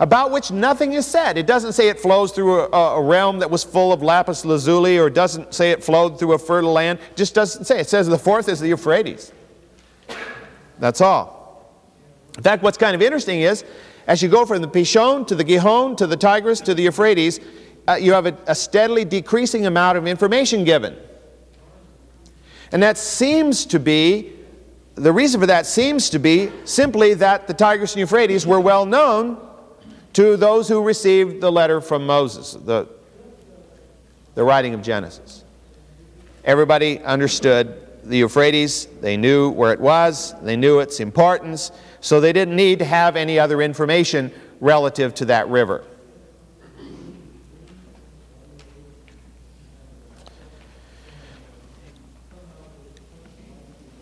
[0.00, 1.36] about which nothing is said.
[1.36, 4.96] It doesn't say it flows through a, a realm that was full of lapis lazuli
[4.98, 6.98] or doesn't say it flowed through a fertile land.
[7.10, 7.78] It just doesn't say.
[7.78, 9.32] It says the fourth is the Euphrates.
[10.78, 11.74] That's all.
[12.38, 13.62] In fact, what's kind of interesting is
[14.06, 17.38] as you go from the Pishon to the Gihon to the Tigris to the Euphrates,
[17.86, 20.96] uh, you have a, a steadily decreasing amount of information given.
[22.72, 24.32] And that seems to be,
[24.96, 28.86] the reason for that seems to be simply that the Tigris and Euphrates were well
[28.86, 29.38] known
[30.14, 32.88] to those who received the letter from Moses, the,
[34.34, 35.44] the writing of Genesis.
[36.44, 42.32] Everybody understood the Euphrates, they knew where it was, they knew its importance, so they
[42.32, 45.84] didn't need to have any other information relative to that river.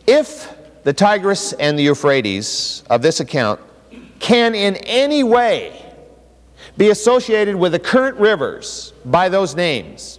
[0.06, 0.53] If
[0.84, 3.60] the Tigris and the Euphrates of this account
[4.20, 5.80] can in any way
[6.76, 10.18] be associated with the current rivers by those names,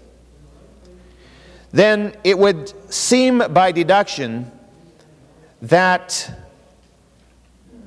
[1.72, 4.52] then it would seem by deduction
[5.62, 6.32] that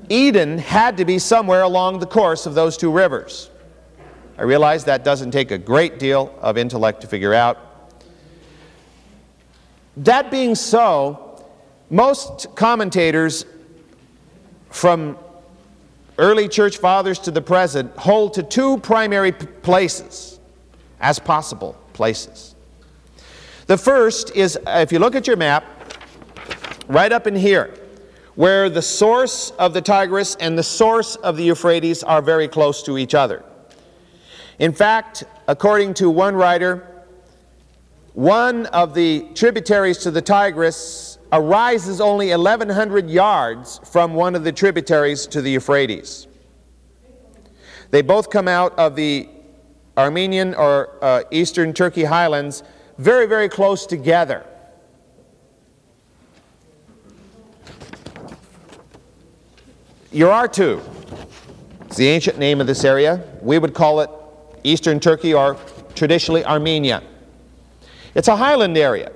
[0.08, 3.50] Eden had to be somewhere along the course of those two rivers.
[4.38, 7.58] I realize that doesn't take a great deal of intellect to figure out.
[9.96, 11.27] That being so,
[11.90, 13.46] most commentators
[14.70, 15.16] from
[16.18, 20.40] early church fathers to the present hold to two primary places
[21.00, 22.54] as possible places.
[23.66, 25.64] The first is, uh, if you look at your map,
[26.88, 27.74] right up in here,
[28.34, 32.82] where the source of the Tigris and the source of the Euphrates are very close
[32.84, 33.44] to each other.
[34.58, 36.86] In fact, according to one writer,
[38.14, 44.52] one of the tributaries to the Tigris arises only 1,100 yards from one of the
[44.52, 46.26] tributaries to the Euphrates.
[47.90, 49.28] They both come out of the
[49.96, 52.62] Armenian or uh, eastern Turkey highlands
[52.98, 54.44] very, very close together.
[60.12, 60.80] Urartu
[61.90, 63.22] is the ancient name of this area.
[63.42, 64.10] We would call it
[64.64, 65.56] eastern Turkey or
[65.94, 67.02] traditionally Armenia.
[68.14, 69.12] It's a highland area.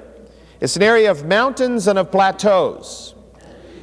[0.63, 3.17] It's an area of mountains and of plateaus.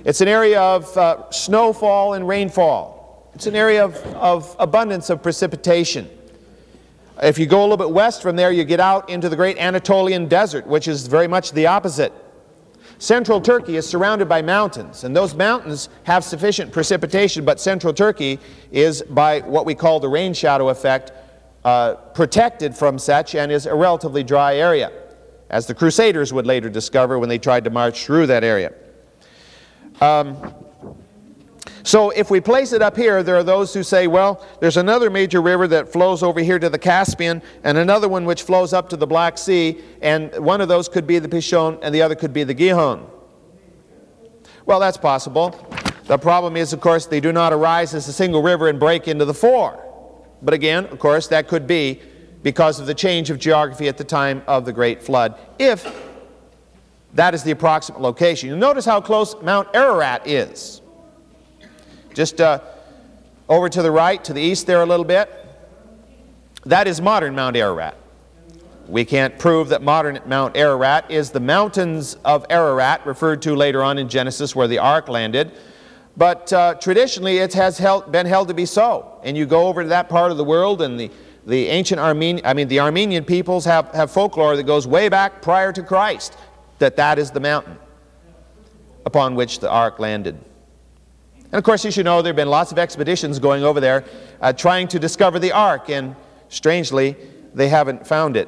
[0.06, 3.30] It's an area of uh, snowfall and rainfall.
[3.36, 6.10] It's an area of, of abundance of precipitation.
[7.22, 9.58] If you go a little bit west from there, you get out into the great
[9.58, 12.14] Anatolian desert, which is very much the opposite.
[12.98, 18.40] Central Turkey is surrounded by mountains, and those mountains have sufficient precipitation, but central Turkey
[18.72, 21.12] is, by what we call the rain shadow effect,
[21.66, 24.94] uh, protected from such and is a relatively dry area.
[25.50, 28.74] As the Crusaders would later discover when they tried to march through that area.
[30.02, 30.54] Um,
[31.84, 35.10] so if we place it up here, there are those who say, well, there's another
[35.10, 38.90] major river that flows over here to the Caspian, and another one which flows up
[38.90, 42.16] to the Black Sea, and one of those could be the Pishon, and the other
[42.16, 43.10] could be the Gihon.
[44.66, 45.50] Well, that's possible.
[46.06, 49.08] The problem is, of course, they do not arise as a single river and break
[49.08, 49.84] into the four.
[50.42, 52.02] But again, of course, that could be
[52.44, 55.86] because of the change of geography at the time of the Great Flood, if
[57.14, 58.50] that is the approximate location.
[58.50, 60.82] You'll notice how close Mount Ararat is.
[62.14, 62.60] Just uh,
[63.48, 65.30] over to the right, to the east there a little bit.
[66.66, 67.96] That is modern Mount Ararat.
[68.88, 73.84] We can't prove that modern Mount Ararat is the mountains of Ararat, referred to later
[73.84, 75.52] on in Genesis where the ark landed.
[76.18, 79.20] But uh, traditionally it has held, been held to be so.
[79.24, 81.12] And you go over to that part of the world and the
[81.50, 85.42] the ancient Armenian, I mean the Armenian peoples have, have folklore that goes way back
[85.42, 86.38] prior to Christ,
[86.78, 87.78] that that is the mountain
[89.04, 90.36] upon which the ark landed.
[91.46, 94.06] And of course, you should know there have been lots of expeditions going over there
[94.40, 96.16] uh, trying to discover the ark, and
[96.50, 97.16] strangely,
[97.56, 98.48] they haven't found it.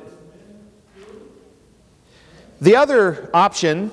[2.61, 3.89] The other option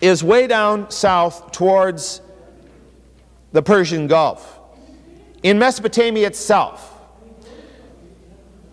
[0.00, 2.20] is way down south towards
[3.52, 4.58] the Persian Gulf.
[5.44, 6.89] In Mesopotamia itself,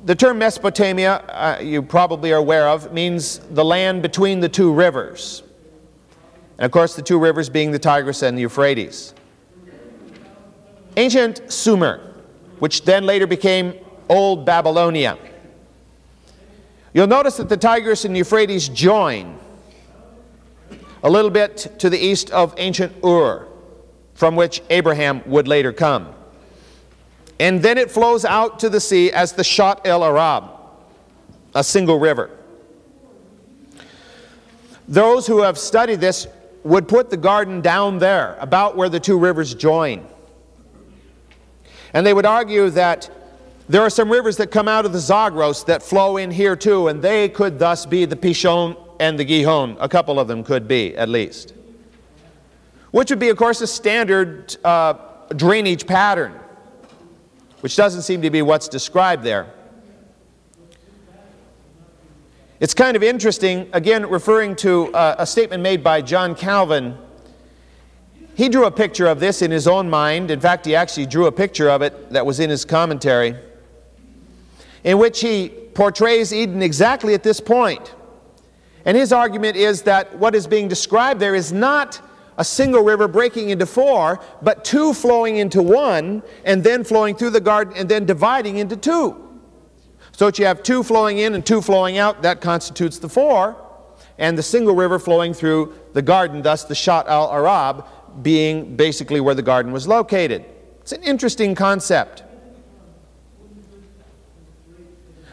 [0.08, 4.72] the term Mesopotamia, uh, you probably are aware of, means the land between the two
[4.72, 5.44] rivers.
[6.58, 9.14] And of course, the two rivers being the Tigris and the Euphrates.
[10.96, 12.14] Ancient Sumer,
[12.60, 13.74] which then later became
[14.08, 15.18] Old Babylonia.
[16.94, 19.38] You'll notice that the Tigris and Euphrates join
[21.04, 23.46] a little bit to the east of ancient Ur,
[24.14, 26.14] from which Abraham would later come.
[27.40, 30.46] And then it flows out to the sea as the Shat el Arab,
[31.54, 32.32] a single river.
[34.88, 36.28] Those who have studied this
[36.64, 40.06] would put the garden down there, about where the two rivers join.
[41.94, 43.10] And they would argue that
[43.70, 46.88] there are some rivers that come out of the Zagros that flow in here too,
[46.88, 49.78] and they could thus be the Pishon and the Gihon.
[49.80, 51.54] A couple of them could be, at least.
[52.92, 54.94] Which would be, of course, a standard uh,
[55.36, 56.40] drainage pattern
[57.68, 59.46] which doesn't seem to be what's described there.
[62.62, 66.98] It's kind of interesting, again, referring to uh, a statement made by John Calvin.
[68.36, 70.32] He drew a picture of this in his own mind.
[70.32, 73.36] In fact, he actually drew a picture of it that was in his commentary,
[74.86, 77.96] in which he portrays Eden exactly at this point.
[78.86, 82.00] And his argument is that what is being described there is not
[82.38, 87.32] a single river breaking into four, but two flowing into one, and then flowing through
[87.32, 89.24] the garden, and then dividing into two.
[90.12, 93.56] So that you have two flowing in and two flowing out, that constitutes the four,
[94.18, 97.86] and the single river flowing through the garden, thus the Shat al Arab
[98.22, 100.46] being basically where the garden was located.
[100.82, 102.24] It's an interesting concept.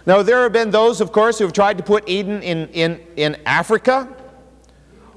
[0.07, 3.01] Now, there have been those, of course, who have tried to put Eden in, in,
[3.17, 4.15] in Africa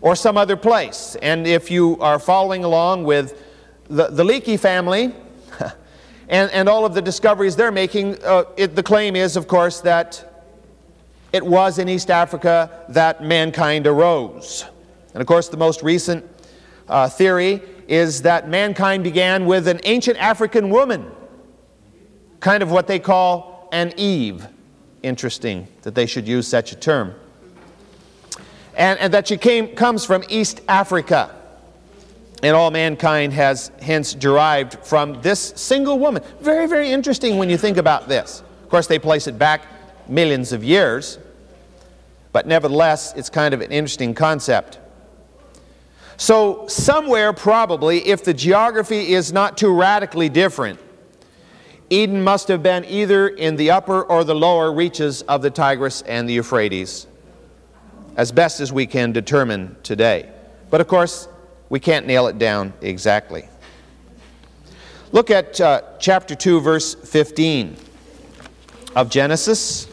[0.07, 1.17] or some other place.
[1.21, 3.43] And if you are following along with
[3.89, 5.13] the, the Leakey family
[6.29, 9.81] and, and all of the discoveries they're making, uh, it, the claim is, of course,
[9.81, 10.45] that
[11.33, 14.63] it was in East Africa that mankind arose.
[15.13, 16.23] And of course, the most recent
[16.87, 21.05] uh, theory is that mankind began with an ancient African woman,
[22.39, 24.47] kind of what they call an Eve.
[25.03, 27.13] Interesting that they should use such a term
[28.77, 31.33] and, and that she came, comes from East Africa.
[32.43, 36.23] And all mankind has hence derived from this single woman.
[36.39, 38.43] Very, very interesting when you think about this.
[38.63, 39.65] Of course, they place it back
[40.07, 41.17] millions of years,
[42.31, 44.77] but nevertheless, it's kind of an interesting concept.
[46.17, 50.79] So, somewhere probably, if the geography is not too radically different,
[51.89, 56.01] Eden must have been either in the upper or the lower reaches of the Tigris
[56.03, 57.07] and the Euphrates
[58.17, 60.29] as best as we can determine today.
[60.69, 61.29] But of course,
[61.69, 63.47] we can't nail it down exactly.
[65.13, 67.77] Look at uh, chapter 2, verse 15
[68.95, 69.87] of Genesis.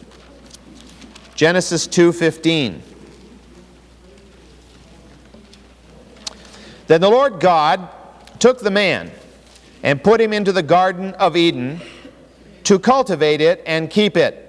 [1.34, 2.80] Genesis 2:15.
[6.86, 7.88] Then the Lord God
[8.38, 9.10] took the man
[9.82, 11.80] and put him into the garden of Eden
[12.64, 14.40] to cultivate it and keep it.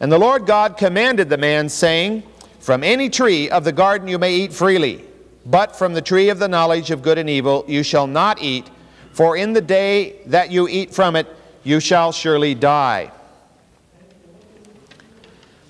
[0.00, 2.24] And the Lord God commanded the man saying,
[2.62, 5.04] from any tree of the garden you may eat freely,
[5.44, 8.70] but from the tree of the knowledge of good and evil you shall not eat,
[9.10, 11.26] for in the day that you eat from it
[11.64, 13.10] you shall surely die.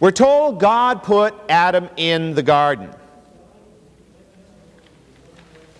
[0.00, 2.90] We're told God put Adam in the garden.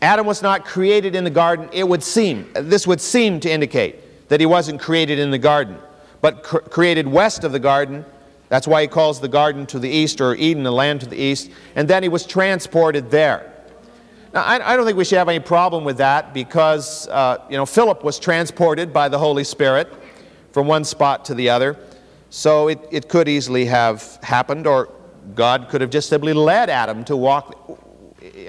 [0.01, 1.69] Adam was not created in the garden.
[1.73, 5.77] It would seem, this would seem to indicate that he wasn't created in the garden,
[6.23, 8.07] but cr- created west of the garden.
[8.53, 11.17] That's why he calls the garden to the east, or Eden, the land to the
[11.17, 11.51] east.
[11.75, 13.51] And then he was transported there.
[14.35, 17.57] Now, I, I don't think we should have any problem with that because, uh, you
[17.57, 19.91] know, Philip was transported by the Holy Spirit
[20.51, 21.79] from one spot to the other.
[22.29, 24.91] So it, it could easily have happened, or
[25.35, 27.81] God could have just simply led Adam to walk.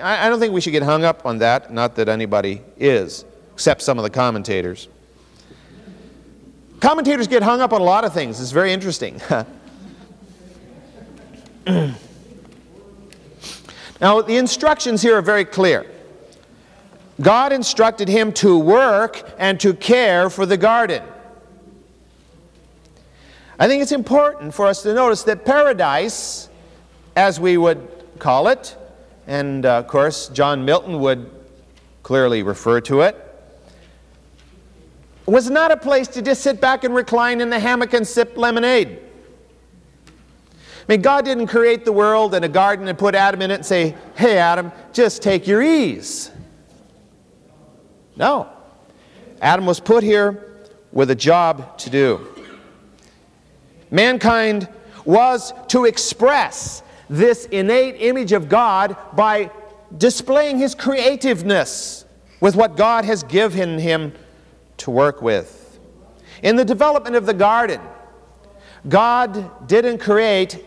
[0.02, 3.24] I, I don't think we should get hung up on that, not that anybody is,
[3.54, 4.90] except some of the commentators.
[6.82, 8.42] Commentators get hung up on a lot of things.
[8.42, 9.22] It's very interesting.
[14.02, 15.86] now, the instructions here are very clear.
[17.22, 21.04] God instructed him to work and to care for the garden.
[23.60, 26.50] I think it's important for us to notice that paradise,
[27.16, 27.88] as we would
[28.20, 28.76] call it,
[29.28, 31.30] and uh, of course John Milton would
[32.02, 33.16] clearly refer to it,
[35.26, 38.36] was not a place to just sit back and recline in the hammock and sip
[38.36, 39.00] lemonade.
[40.88, 43.56] I mean, God didn't create the world and a garden and put Adam in it
[43.56, 46.30] and say, hey, Adam, just take your ease.
[48.18, 48.50] No.
[49.42, 52.28] Adam was put here with a job to do.
[53.92, 54.68] Mankind
[55.06, 59.52] was to express this innate image of God by
[59.98, 62.06] displaying his creativeness
[62.42, 64.14] with what God has given him
[64.78, 65.80] to work with.
[66.42, 67.80] In the development of the garden,
[68.90, 70.64] God didn't create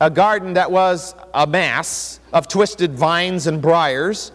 [0.00, 4.32] a garden that was a mass of twisted vines and briars,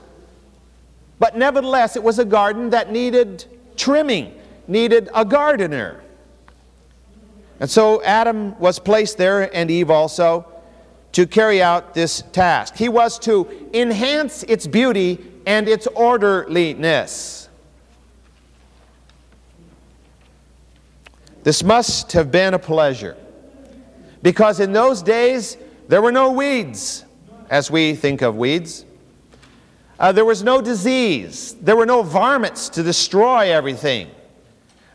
[1.17, 3.45] but nevertheless, it was a garden that needed
[3.75, 4.33] trimming,
[4.67, 6.01] needed a gardener.
[7.59, 10.45] And so Adam was placed there, and Eve also,
[11.13, 12.75] to carry out this task.
[12.75, 17.47] He was to enhance its beauty and its orderliness.
[21.43, 23.15] This must have been a pleasure,
[24.25, 25.55] because in those days
[25.87, 27.05] there were no weeds,
[27.51, 28.83] as we think of weeds.
[29.99, 31.55] Uh, there was no disease.
[31.61, 34.09] There were no varmints to destroy everything.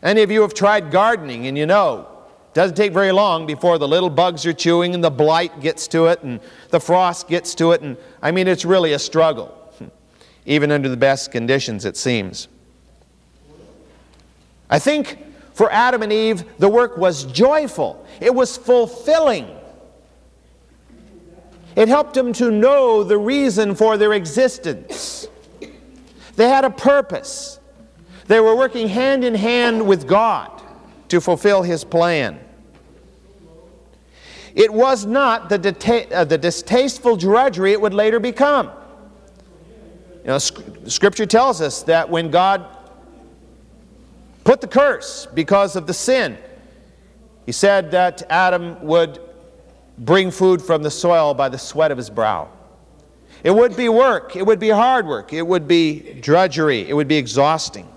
[0.03, 2.09] Any of you have tried gardening and you know
[2.49, 5.87] it doesn't take very long before the little bugs are chewing and the blight gets
[5.87, 7.79] to it and the frost gets to it.
[7.79, 9.57] And I mean, it's really a struggle,
[10.45, 12.49] even under the best conditions, it seems.
[14.69, 15.30] I think
[15.61, 19.47] for Adam and Eve, the work was joyful, it was fulfilling.
[21.75, 25.27] It helped them to know the reason for their existence.
[26.35, 27.59] They had a purpose.
[28.25, 30.63] They were working hand in hand with God
[31.09, 32.39] to fulfill his plan.
[34.55, 38.71] It was not the, deta- uh, the distasteful drudgery it would later become.
[40.21, 42.65] You know, sc- Scripture tells us that when God
[44.51, 46.37] put the curse because of the sin,
[47.45, 49.21] He said that Adam would
[49.97, 52.49] bring food from the soil by the sweat of his brow.
[53.45, 57.07] It would be work, it would be hard work, it would be drudgery, it would
[57.07, 57.87] be exhausting.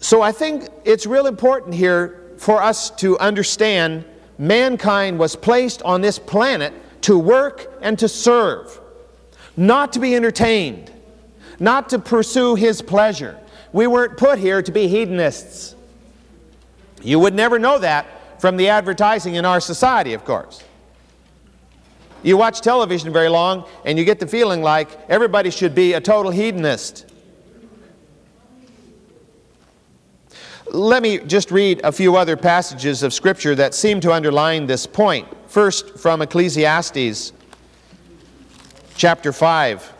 [0.00, 4.04] So I think it's real important here for us to understand
[4.36, 6.72] mankind was placed on this planet
[7.02, 8.80] to work and to serve,
[9.56, 10.90] not to be entertained,
[11.60, 13.38] not to pursue his pleasure.
[13.74, 15.74] We weren't put here to be hedonists.
[17.02, 18.06] You would never know that
[18.40, 20.62] from the advertising in our society, of course.
[22.22, 26.00] You watch television very long and you get the feeling like everybody should be a
[26.00, 27.06] total hedonist.
[30.70, 34.86] Let me just read a few other passages of Scripture that seem to underline this
[34.86, 35.26] point.
[35.48, 37.32] First, from Ecclesiastes
[38.94, 39.93] chapter 5.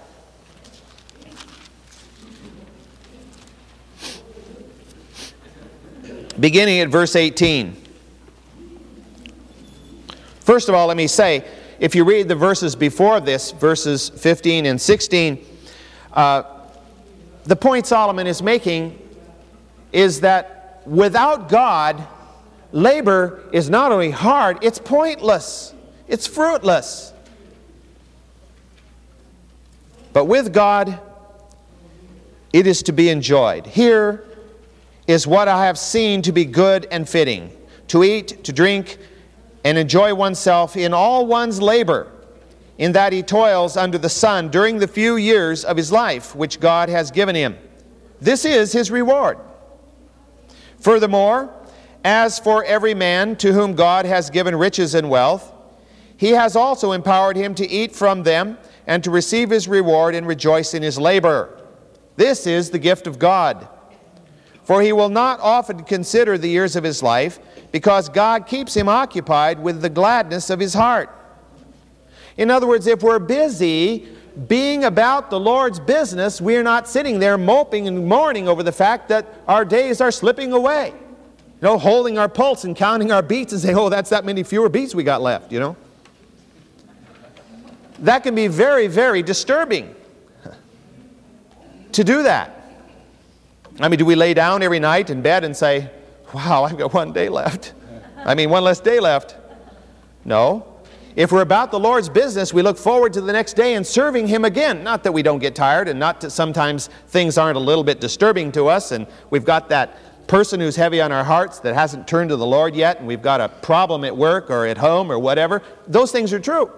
[6.38, 7.76] Beginning at verse 18.
[10.40, 11.44] First of all, let me say,
[11.78, 15.44] if you read the verses before this, verses 15 and 16,
[16.12, 16.42] uh,
[17.44, 18.98] the point Solomon is making
[19.92, 22.04] is that without God,
[22.72, 25.72] labor is not only hard, it's pointless,
[26.08, 27.12] it's fruitless.
[30.12, 30.98] But with God,
[32.52, 33.66] it is to be enjoyed.
[33.66, 34.24] Here
[35.06, 37.50] is what I have seen to be good and fitting
[37.88, 38.98] to eat, to drink,
[39.64, 42.10] and enjoy oneself in all one's labor,
[42.78, 46.60] in that he toils under the sun during the few years of his life which
[46.60, 47.56] God has given him.
[48.20, 49.38] This is his reward.
[50.80, 51.54] Furthermore,
[52.04, 55.50] As for every man to whom God has given riches and wealth,
[56.18, 60.26] he has also empowered him to eat from them and to receive his reward and
[60.26, 61.58] rejoice in his labor.
[62.16, 63.68] This is the gift of God.
[64.64, 67.38] For he will not often consider the years of his life,
[67.70, 71.10] because God keeps him occupied with the gladness of his heart.
[72.36, 74.08] In other words, if we're busy
[74.48, 79.08] being about the Lord's business, we're not sitting there moping and mourning over the fact
[79.08, 80.92] that our days are slipping away.
[80.92, 84.42] You know, holding our pulse and counting our beats and saying, oh, that's that many
[84.42, 85.76] fewer beats we got left, you know.
[88.00, 89.94] That can be very, very disturbing
[91.92, 92.63] to do that.
[93.80, 95.90] I mean, do we lay down every night in bed and say,
[96.32, 97.72] wow, I've got one day left?
[98.24, 99.36] I mean, one less day left.
[100.24, 100.66] No.
[101.16, 104.26] If we're about the Lord's business, we look forward to the next day and serving
[104.26, 104.82] Him again.
[104.82, 108.00] Not that we don't get tired and not that sometimes things aren't a little bit
[108.00, 112.08] disturbing to us and we've got that person who's heavy on our hearts that hasn't
[112.08, 115.10] turned to the Lord yet and we've got a problem at work or at home
[115.10, 115.62] or whatever.
[115.86, 116.70] Those things are true.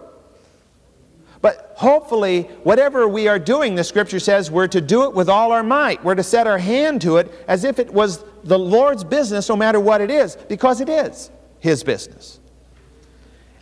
[1.43, 5.53] But hopefully, whatever we are doing, the scripture says we're to do it with all
[5.53, 6.03] our might.
[6.03, 9.57] We're to set our hand to it as if it was the Lord's business, no
[9.57, 11.30] matter what it is, because it is
[11.61, 12.41] His business.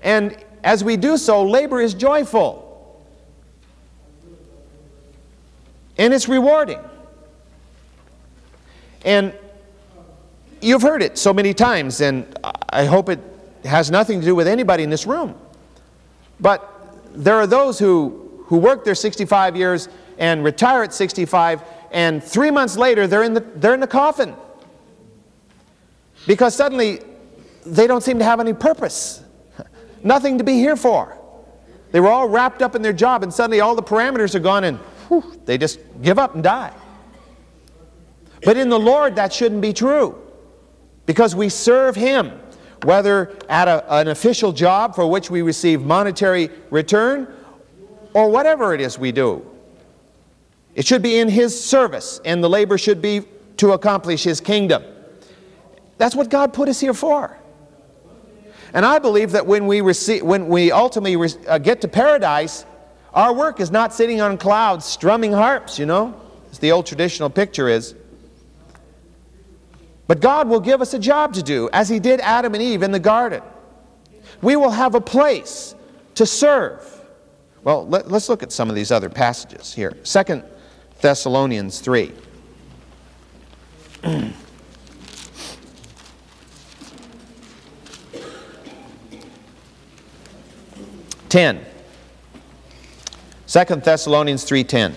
[0.03, 2.63] And as we do so, labor is joyful.
[5.99, 6.81] And it's rewarding.
[9.05, 9.35] And
[10.61, 12.39] you've heard it so many times, and
[12.71, 13.21] I hope it
[13.65, 15.35] has nothing to do with anybody in this room.
[16.41, 16.74] But
[17.15, 19.89] there are those who, who work their 65 years
[20.19, 24.35] and retire at 65, and three months later they're in the, they're in the coffin.
[26.27, 27.01] Because suddenly
[27.65, 29.23] they don't seem to have any purpose,
[30.03, 31.19] nothing to be here for.
[31.93, 34.65] They were all wrapped up in their job, and suddenly all the parameters are gone,
[34.65, 36.73] and whew, they just give up and die.
[38.45, 40.21] But in the Lord, that shouldn't be true
[41.07, 42.41] because we serve Him
[42.85, 47.33] whether at a, an official job for which we receive monetary return
[48.13, 49.45] or whatever it is we do.
[50.75, 53.23] It should be in His service, and the labor should be
[53.59, 54.83] to accomplish His kingdom.
[55.99, 57.39] That's what God put us here for.
[58.73, 62.67] And I believe that when we, receive, when we ultimately re- uh, get to paradise,
[63.13, 66.21] our work is not sitting on clouds strumming harps, you know,
[66.51, 67.95] as the old traditional picture is.
[70.07, 72.83] But God will give us a job to do, as He did Adam and Eve
[72.83, 73.43] in the garden.
[74.43, 75.75] We will have a place
[76.17, 76.91] to serve.
[77.63, 79.97] Well, let, us look at some of these other passages here.
[80.03, 80.45] Second
[81.01, 82.13] Thessalonians 3.
[91.35, 91.65] Ten.
[93.47, 94.95] Second Thessalonians 3.10.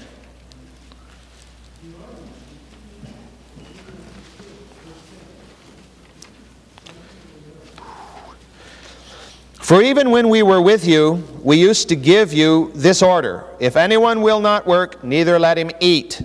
[9.68, 13.76] For even when we were with you, we used to give you this order If
[13.76, 16.22] anyone will not work, neither let him eat.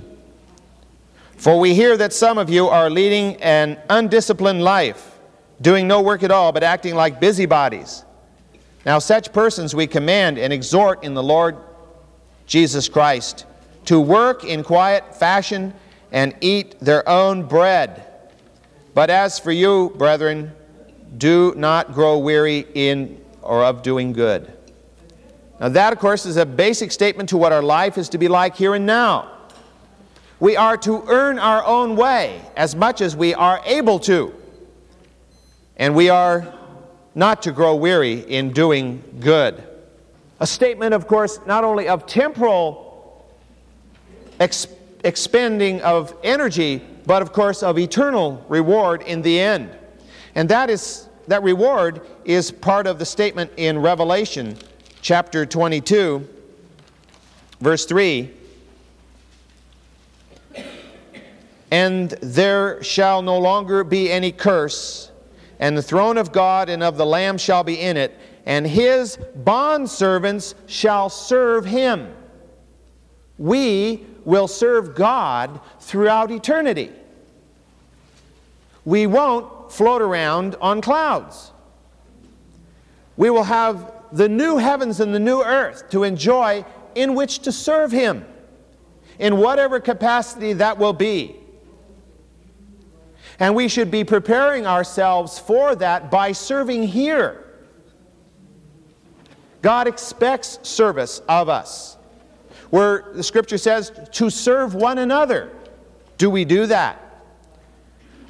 [1.39, 5.19] For we hear that some of you are leading an undisciplined life,
[5.61, 8.05] doing no work at all, but acting like busybodies.
[8.87, 11.57] Now, such persons we command and exhort in the Lord
[12.47, 13.45] Jesus Christ
[13.87, 15.75] to work in quiet fashion
[16.13, 18.07] and eat their own bread.
[18.95, 20.53] But as for you, brethren,
[21.19, 24.53] do not grow weary in or of doing good.
[25.61, 28.29] Now, that, of course, is a basic statement to what our life is to be
[28.29, 29.31] like here and now.
[30.41, 34.35] We are to earn our own way as much as we are able to.
[35.77, 36.53] And we are
[37.15, 39.63] not to grow weary in doing good.
[40.41, 43.25] A statement, of course, not only of temporal
[44.41, 44.67] ex-
[45.05, 49.71] expending of energy, but of course of eternal reward in the end.
[50.35, 54.57] And that is that reward is part of the statement in Revelation
[55.01, 56.29] chapter 22,
[57.61, 58.31] verse 3.
[61.71, 65.11] And there shall no longer be any curse,
[65.59, 69.17] and the throne of God and of the Lamb shall be in it, and his
[69.43, 72.15] bondservants shall serve him.
[73.39, 76.93] We will serve God throughout eternity.
[78.85, 81.51] We won't float around on clouds.
[83.17, 87.53] We will have the new heavens and the new earth to enjoy in which to
[87.53, 88.27] serve Him,
[89.19, 91.37] in whatever capacity that will be.
[93.39, 97.43] And we should be preparing ourselves for that by serving here.
[99.63, 101.97] God expects service of us.
[102.69, 105.51] Where the scripture says to serve one another.
[106.19, 107.12] Do we do that?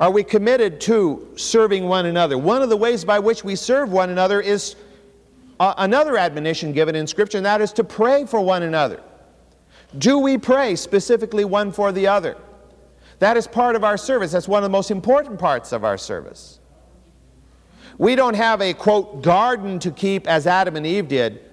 [0.02, 2.36] Are we committed to serving one another?
[2.36, 4.74] One of the ways by which we serve one another is
[5.60, 9.00] uh, another admonition given in Scripture, and that is to pray for one another.
[9.96, 12.36] Do we pray specifically one for the other?
[13.20, 14.32] That is part of our service.
[14.32, 16.58] That's one of the most important parts of our service.
[17.96, 21.44] We don't have a, quote, garden to keep as Adam and Eve did,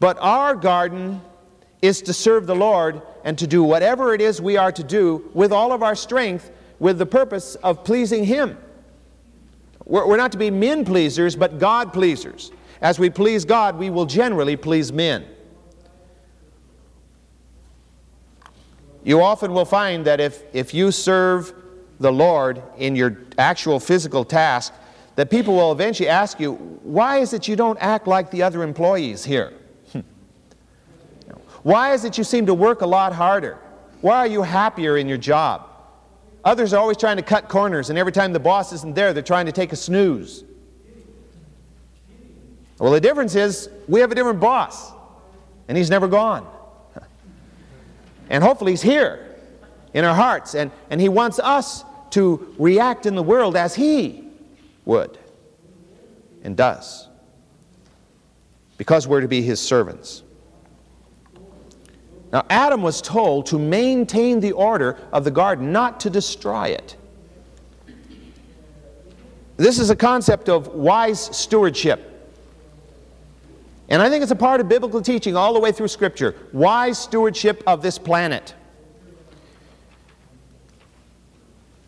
[0.00, 1.20] but our garden
[1.80, 5.30] is to serve the Lord and to do whatever it is we are to do
[5.32, 6.50] with all of our strength
[6.84, 8.58] with the purpose of pleasing Him.
[9.86, 12.52] We're, we're not to be men pleasers, but God pleasers.
[12.82, 15.24] As we please God, we will generally please men.
[19.02, 21.54] You often will find that if, if you serve
[22.00, 24.74] the Lord in your actual physical task,
[25.16, 28.62] that people will eventually ask you, why is it you don't act like the other
[28.62, 29.54] employees here?
[29.92, 30.00] Hmm.
[31.62, 33.56] why is it you seem to work a lot harder?
[34.02, 35.70] Why are you happier in your job?
[36.44, 39.22] Others are always trying to cut corners, and every time the boss isn't there, they're
[39.22, 40.44] trying to take a snooze.
[42.78, 44.92] Well, the difference is we have a different boss,
[45.68, 46.46] and he's never gone.
[48.28, 49.36] And hopefully, he's here
[49.94, 54.28] in our hearts, and, and he wants us to react in the world as he
[54.84, 55.18] would
[56.42, 57.08] and does,
[58.76, 60.22] because we're to be his servants.
[62.34, 66.96] Now, Adam was told to maintain the order of the garden, not to destroy it.
[69.56, 72.10] This is a concept of wise stewardship.
[73.88, 76.98] And I think it's a part of biblical teaching all the way through Scripture wise
[76.98, 78.52] stewardship of this planet.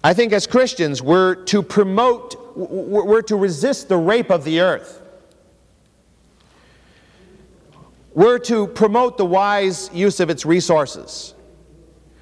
[0.04, 5.02] I think as Christians, we're to promote, we're to resist the rape of the earth.
[8.16, 11.34] We're to promote the wise use of its resources.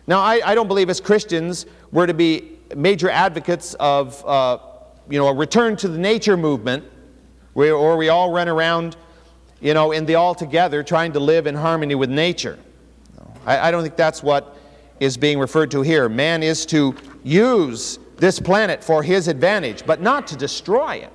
[0.08, 4.58] Now, I, I don't believe as Christians we're to be major advocates of, uh,
[5.08, 6.84] you know, a return to the nature movement,
[7.52, 8.96] where, or we all run around
[9.60, 12.58] you know, in the all together, trying to live in harmony with nature.
[13.46, 14.58] I, I don't think that's what
[14.98, 16.08] is being referred to here.
[16.08, 21.12] Man is to use this planet for his advantage, but not to destroy it,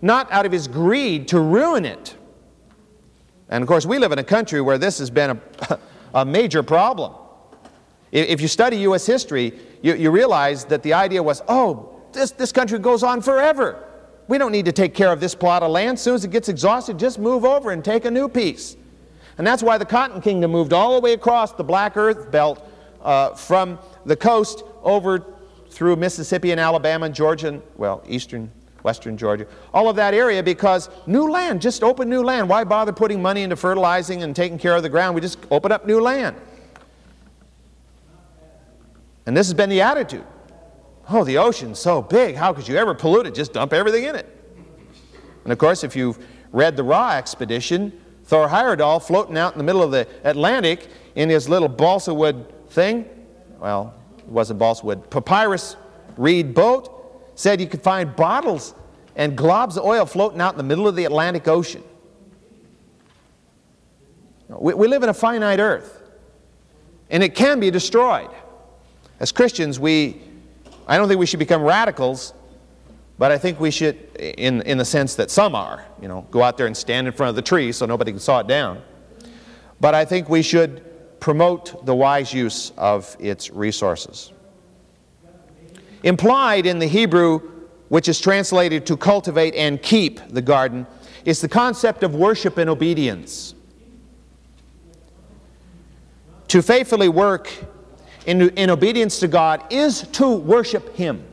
[0.00, 2.16] not out of his greed to ruin it.
[3.54, 5.78] And of course, we live in a country where this has been a,
[6.14, 7.14] a major problem.
[8.10, 9.06] If you study U.S.
[9.06, 13.88] history, you, you realize that the idea was, oh, this, this country goes on forever.
[14.26, 15.98] We don't need to take care of this plot of land.
[15.98, 18.76] As soon as it gets exhausted, just move over and take a new piece.
[19.38, 22.68] And that's why the Cotton Kingdom moved all the way across the Black Earth Belt
[23.02, 25.24] uh, from the coast over
[25.70, 28.50] through Mississippi and Alabama and Georgia, and, well, eastern,
[28.84, 32.48] western Georgia, all of that area because new land, just open new land.
[32.48, 35.14] Why bother putting money into fertilizing and taking care of the ground?
[35.14, 36.36] We just open up new land.
[39.26, 40.24] And this has been the attitude.
[41.08, 43.34] Oh, the ocean's so big, how could you ever pollute it?
[43.34, 44.26] Just dump everything in it.
[45.44, 46.18] And of course, if you've
[46.52, 47.92] read the Ra expedition,
[48.24, 52.46] Thor Heyerdahl floating out in the middle of the Atlantic in his little balsa wood
[52.70, 53.08] thing,
[53.60, 55.76] well, it wasn't balsa wood, papyrus
[56.16, 56.90] reed boat,
[57.34, 58.74] said you could find bottles
[59.16, 61.82] and globs of oil floating out in the middle of the Atlantic Ocean.
[64.48, 66.02] We, we live in a finite earth,
[67.10, 68.30] and it can be destroyed.
[69.20, 70.20] As Christians, we
[70.86, 72.34] I don't think we should become radicals,
[73.18, 76.42] but I think we should, in, in the sense that some are, you know, go
[76.42, 78.82] out there and stand in front of the tree so nobody can saw it down.
[79.80, 84.32] But I think we should promote the wise use of its resources.
[86.04, 87.40] Implied in the Hebrew,
[87.88, 90.86] which is translated to cultivate and keep the garden,
[91.24, 93.54] is the concept of worship and obedience.
[96.48, 97.50] To faithfully work
[98.26, 101.24] in, in obedience to God is to worship Him.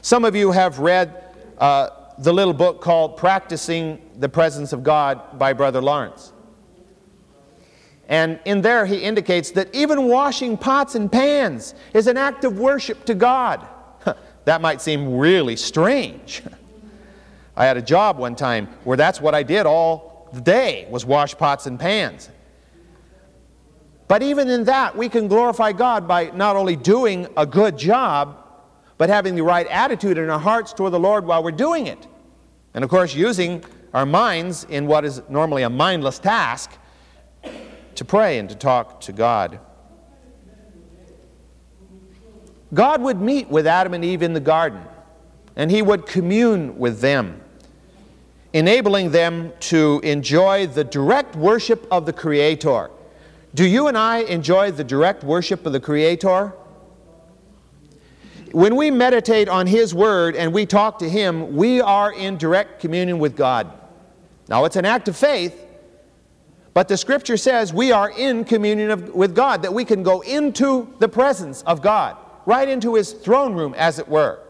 [0.00, 5.38] Some of you have read uh, the little book called Practicing the Presence of God
[5.38, 6.32] by Brother Lawrence.
[8.08, 12.58] And in there, he indicates that even washing pots and pans is an act of
[12.58, 13.66] worship to God.
[14.44, 16.42] That might seem really strange.
[17.56, 21.36] I had a job one time where that's what I did all day was wash
[21.36, 22.30] pots and pans.
[24.08, 28.38] But even in that, we can glorify God by not only doing a good job,
[28.98, 32.06] but having the right attitude in our hearts toward the Lord while we're doing it.
[32.74, 33.64] And of course, using
[33.94, 36.72] our minds in what is normally a mindless task
[37.94, 39.60] to pray and to talk to God.
[42.74, 44.82] God would meet with Adam and Eve in the garden,
[45.56, 47.40] and He would commune with them,
[48.52, 52.90] enabling them to enjoy the direct worship of the Creator.
[53.54, 56.54] Do you and I enjoy the direct worship of the Creator?
[58.52, 62.80] when we meditate on His Word and we talk to Him, we are in direct
[62.80, 63.70] communion with God.
[64.48, 65.66] Now, it's an act of faith,
[66.74, 70.20] but the Scripture says we are in communion of, with God, that we can go
[70.20, 72.16] into the presence of God,
[72.46, 74.40] right into His throne room, as it were.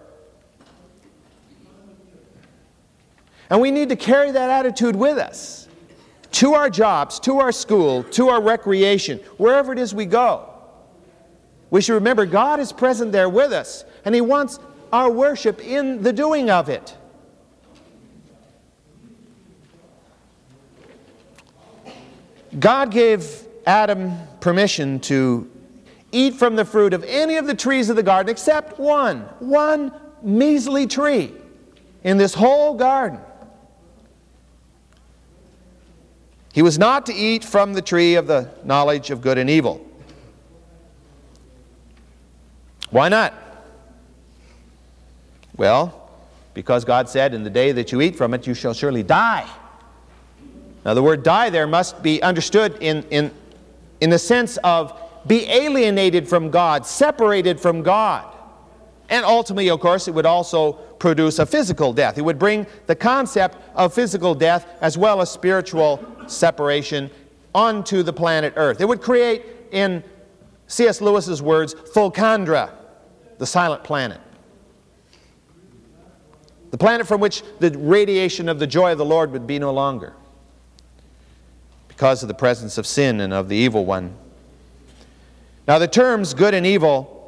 [3.50, 5.68] And we need to carry that attitude with us
[6.32, 10.48] to our jobs, to our school, to our recreation, wherever it is we go.
[11.70, 14.58] We should remember God is present there with us, and He wants
[14.92, 16.96] our worship in the doing of it.
[22.58, 25.50] God gave Adam permission to
[26.12, 29.92] eat from the fruit of any of the trees of the garden except one, one
[30.22, 31.32] measly tree
[32.04, 33.18] in this whole garden.
[36.52, 39.84] He was not to eat from the tree of the knowledge of good and evil.
[42.90, 43.32] Why not?
[45.56, 46.10] Well,
[46.52, 49.48] because God said, In the day that you eat from it, you shall surely die.
[50.84, 53.30] Now, the word die there must be understood in, in,
[54.00, 58.26] in the sense of be alienated from God, separated from God.
[59.08, 62.16] And ultimately, of course, it would also produce a physical death.
[62.16, 67.10] It would bring the concept of physical death as well as spiritual separation
[67.54, 68.80] onto the planet Earth.
[68.80, 70.02] It would create, in
[70.66, 71.00] C.S.
[71.00, 72.70] Lewis's words, Thulcandra,
[73.38, 74.20] the silent planet.
[76.70, 79.72] The planet from which the radiation of the joy of the Lord would be no
[79.72, 80.14] longer
[81.88, 84.16] because of the presence of sin and of the evil one.
[85.66, 87.18] Now, the terms good and evil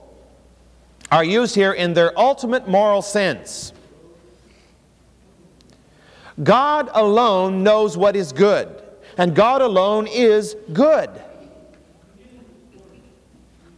[1.11, 3.73] are used here in their ultimate moral sense.
[6.43, 8.83] God alone knows what is good,
[9.17, 11.11] and God alone is good.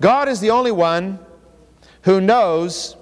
[0.00, 1.18] God is the only one
[2.02, 2.96] who knows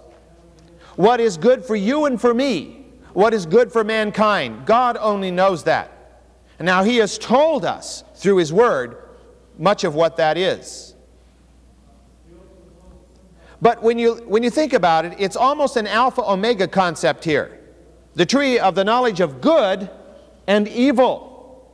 [0.97, 4.67] what is good for you and for me, what is good for mankind.
[4.67, 5.91] God only knows that.
[6.59, 8.97] And now He has told us through His Word
[9.59, 10.94] much of what that is.
[13.65, 17.59] But when you, when you think about it, it's almost an alpha omega concept here
[18.15, 19.89] the tree of the knowledge of good
[20.47, 21.73] and evil.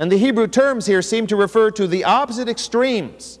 [0.00, 3.38] And the Hebrew terms here seem to refer to the opposite extremes,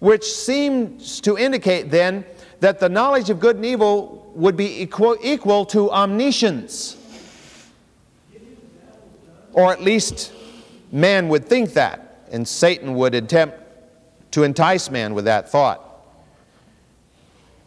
[0.00, 2.24] which seems to indicate then
[2.58, 6.96] that the knowledge of good and evil would be equal, equal to omniscience.
[9.52, 10.32] Or at least
[10.90, 13.56] man would think that, and Satan would attempt
[14.32, 15.91] to entice man with that thought.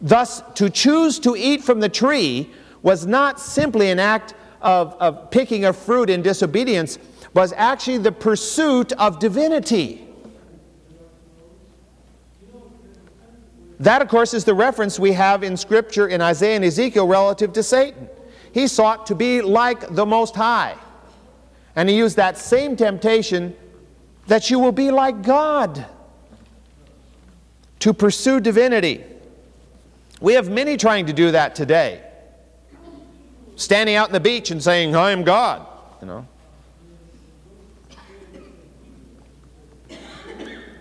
[0.00, 2.50] Thus, to choose to eat from the tree
[2.82, 6.98] was not simply an act of, of picking a fruit in disobedience,
[7.34, 10.06] was actually the pursuit of divinity.
[13.80, 17.52] That, of course, is the reference we have in Scripture in Isaiah and Ezekiel relative
[17.54, 18.08] to Satan.
[18.52, 20.76] He sought to be like the Most High.
[21.74, 23.54] And he used that same temptation
[24.28, 25.84] that you will be like God
[27.80, 29.04] to pursue divinity.
[30.20, 32.02] We have many trying to do that today.
[33.56, 35.66] Standing out on the beach and saying, I am God,
[36.00, 36.26] you know.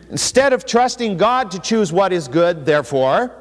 [0.10, 3.36] Instead of trusting God to choose what is good, therefore,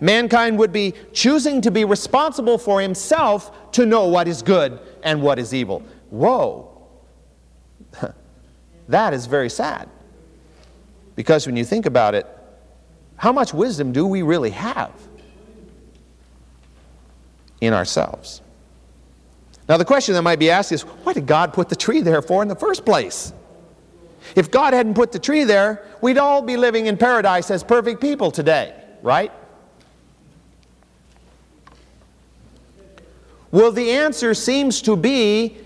[0.00, 5.22] mankind would be choosing to be responsible for himself to know what is good and
[5.22, 5.82] what is evil.
[6.10, 6.88] Whoa.
[8.88, 9.88] that is very sad.
[11.14, 12.26] Because when you think about it,
[13.16, 14.92] how much wisdom do we really have
[17.60, 18.42] in ourselves?
[19.68, 22.22] Now, the question that might be asked is why did God put the tree there
[22.22, 23.32] for in the first place?
[24.34, 28.00] If God hadn't put the tree there, we'd all be living in paradise as perfect
[28.00, 29.32] people today, right?
[33.50, 35.56] Well, the answer seems to be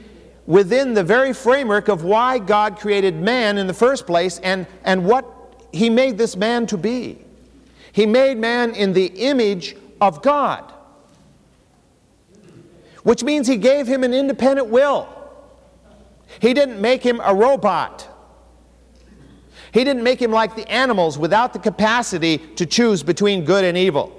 [0.46, 5.04] within the very framework of why God created man in the first place and, and
[5.04, 5.26] what
[5.72, 7.18] He made this man to be.
[7.92, 10.72] He made man in the image of God,
[13.02, 15.08] which means He gave him an independent will.
[16.38, 18.06] He didn't make him a robot.
[19.72, 23.76] He didn't make him like the animals without the capacity to choose between good and
[23.76, 24.16] evil.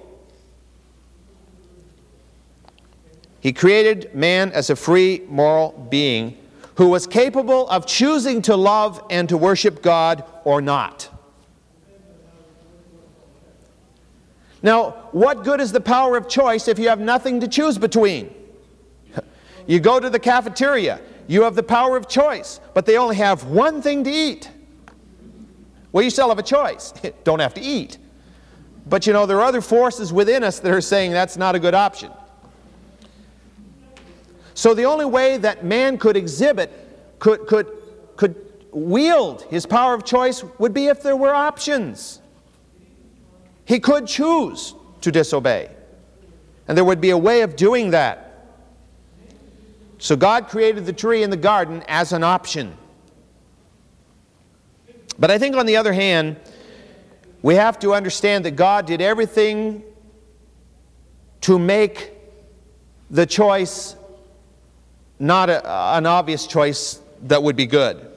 [3.39, 6.37] He created man as a free moral being
[6.75, 11.09] who was capable of choosing to love and to worship God or not.
[14.63, 18.33] Now, what good is the power of choice if you have nothing to choose between?
[19.67, 23.45] You go to the cafeteria, you have the power of choice, but they only have
[23.45, 24.49] one thing to eat.
[25.91, 26.93] Well, you still have a choice.
[27.23, 27.97] Don't have to eat.
[28.87, 31.59] But you know, there are other forces within us that are saying that's not a
[31.59, 32.11] good option.
[34.53, 36.71] So the only way that man could exhibit,
[37.19, 37.67] could, could,
[38.15, 38.35] could
[38.71, 42.20] wield his power of choice would be if there were options.
[43.71, 45.69] He could choose to disobey.
[46.67, 48.49] And there would be a way of doing that.
[49.97, 52.75] So God created the tree in the garden as an option.
[55.17, 56.35] But I think, on the other hand,
[57.41, 59.83] we have to understand that God did everything
[61.39, 62.11] to make
[63.09, 63.95] the choice
[65.17, 65.65] not a,
[65.95, 68.10] an obvious choice that would be good.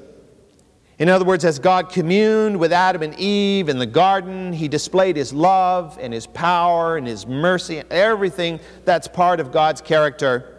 [0.98, 5.16] In other words, as God communed with Adam and Eve in the garden, He displayed
[5.16, 10.54] His love and His power and His mercy, and everything that's part of God's character.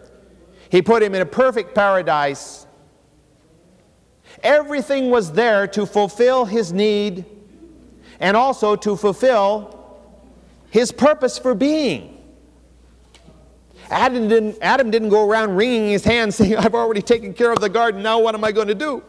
[0.70, 2.66] He put him in a perfect paradise.
[4.42, 7.24] Everything was there to fulfill his need
[8.20, 9.98] and also to fulfill
[10.70, 12.12] his purpose for being.
[13.88, 17.60] Adam didn't, Adam didn't go around wringing his hands saying, I've already taken care of
[17.60, 19.02] the garden, now what am I going to do?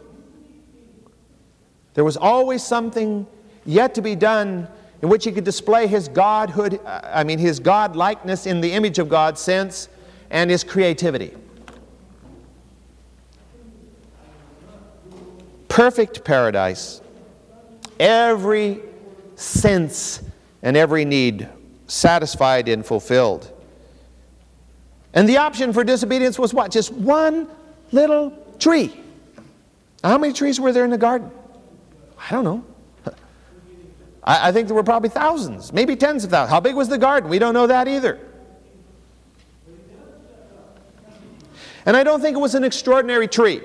[1.98, 3.26] There was always something
[3.66, 4.68] yet to be done
[5.02, 9.00] in which he could display his godhood, I mean, his God likeness in the image
[9.00, 9.88] of God sense
[10.30, 11.34] and his creativity.
[15.66, 17.00] Perfect paradise.
[17.98, 18.80] Every
[19.34, 20.22] sense
[20.62, 21.48] and every need
[21.88, 23.50] satisfied and fulfilled.
[25.14, 26.70] And the option for disobedience was what?
[26.70, 27.48] Just one
[27.90, 28.94] little tree.
[30.04, 31.32] How many trees were there in the garden?
[32.18, 32.64] I don't know.
[34.24, 36.52] I, I, think there were probably thousands, maybe tens of thousands.
[36.52, 37.30] How big was the garden?
[37.30, 38.20] We don't know that either.
[41.86, 43.62] And I don't think it was an extraordinary tree.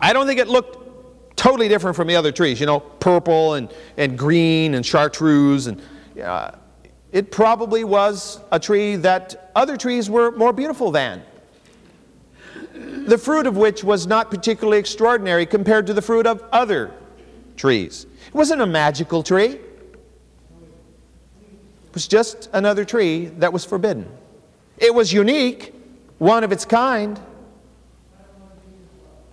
[0.00, 3.72] I don't think it looked totally different from the other trees, you know, purple and,
[3.96, 5.66] and green and chartreuse.
[5.66, 5.82] And
[6.22, 6.52] uh,
[7.12, 11.22] it probably was a tree that other trees were more beautiful than.
[12.74, 16.92] The fruit of which was not particularly extraordinary compared to the fruit of other
[17.56, 18.06] trees.
[18.28, 19.58] It wasn't a magical tree,
[21.86, 24.06] it was just another tree that was forbidden.
[24.78, 25.74] It was unique,
[26.18, 27.18] one of its kind.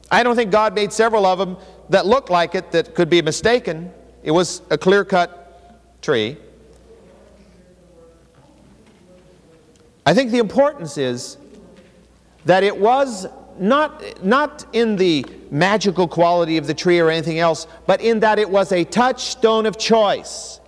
[0.10, 1.58] I don't think God made several of them
[1.90, 3.92] that looked like it that could be mistaken.
[4.24, 6.38] It was a clear cut tree.
[10.06, 11.38] I think the importance is
[12.46, 13.28] that it was
[13.60, 18.40] not, not in the magical quality of the tree or anything else, but in that
[18.40, 20.60] it was a touchstone of choice.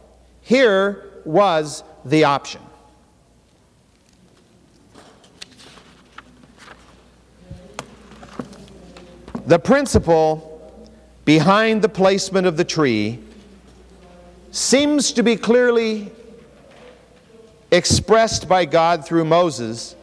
[0.42, 2.62] Here was the option.
[9.48, 10.52] The principle
[11.24, 13.20] behind the placement of the tree
[14.52, 16.12] seems to be clearly
[17.72, 19.95] expressed by God through Moses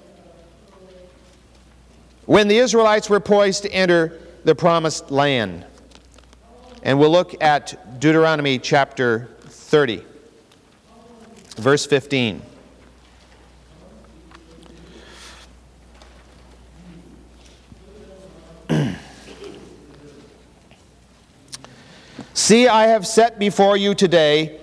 [2.26, 5.64] when the Israelites were poised to enter the promised land.
[6.82, 10.04] And we'll look at Deuteronomy chapter 30,
[11.56, 12.42] verse 15.
[22.34, 24.58] See, I have set before you today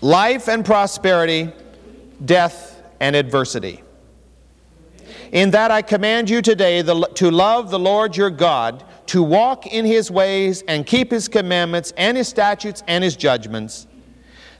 [0.00, 1.50] life and prosperity,
[2.24, 3.82] death and adversity.
[5.32, 9.66] In that I command you today the, to love the Lord your God, to walk
[9.66, 13.86] in his ways and keep his commandments and his statutes and his judgments,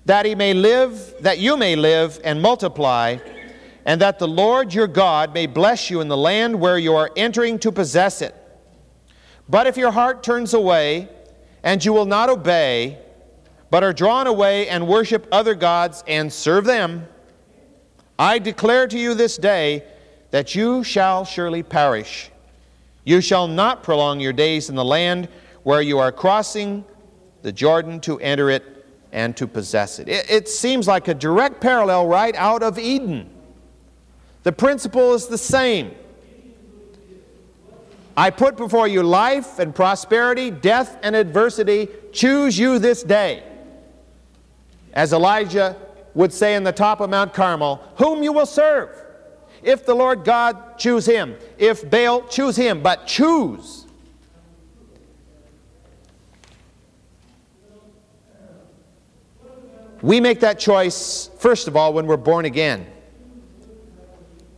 [0.05, 3.19] that he may live, that you may live and multiply,
[3.85, 7.11] and that the Lord your God may bless you in the land where you are
[7.17, 8.35] entering to possess it.
[9.49, 11.09] But if your heart turns away,
[11.63, 12.99] and you will not obey,
[13.71, 17.07] but are drawn away and worship other gods and serve them,
[18.19, 19.85] I declare to you this day
[20.31, 22.31] that you shall surely perish.
[23.05, 25.29] You shall not prolong your days in the land
[25.63, 26.85] where you are crossing
[27.43, 30.09] the Jordan to enter it and to possess it.
[30.09, 33.31] It, it seems like a direct parallel right out of Eden.
[34.43, 35.93] The principle is the same.
[38.17, 41.89] I put before you life and prosperity, death and adversity.
[42.13, 43.43] Choose you this day.
[44.93, 45.77] As Elijah
[46.15, 48.89] would say in the top of Mount Carmel, whom you will serve.
[49.67, 51.35] If the Lord God, choose him.
[51.59, 52.83] If Baal, choose him.
[52.83, 53.85] But choose.
[60.03, 62.87] We make that choice, first of all, when we're born again.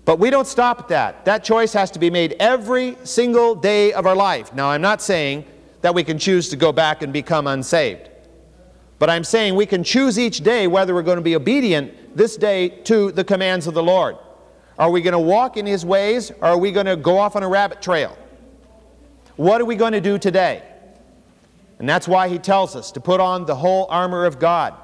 [0.04, 1.24] But we don't stop at that.
[1.24, 4.52] That choice has to be made every single day of our life.
[4.52, 5.46] Now, I'm not saying
[5.80, 8.11] that we can choose to go back and become unsaved.
[8.98, 12.36] But I'm saying we can choose each day whether we're going to be obedient this
[12.36, 14.18] day to the commands of the Lord.
[14.79, 17.35] Are we going to walk in His ways or are we going to go off
[17.35, 18.16] on a rabbit trail?
[19.37, 20.62] What are we going to do today?
[21.79, 24.74] And that's why He tells us to put on the whole armor of God.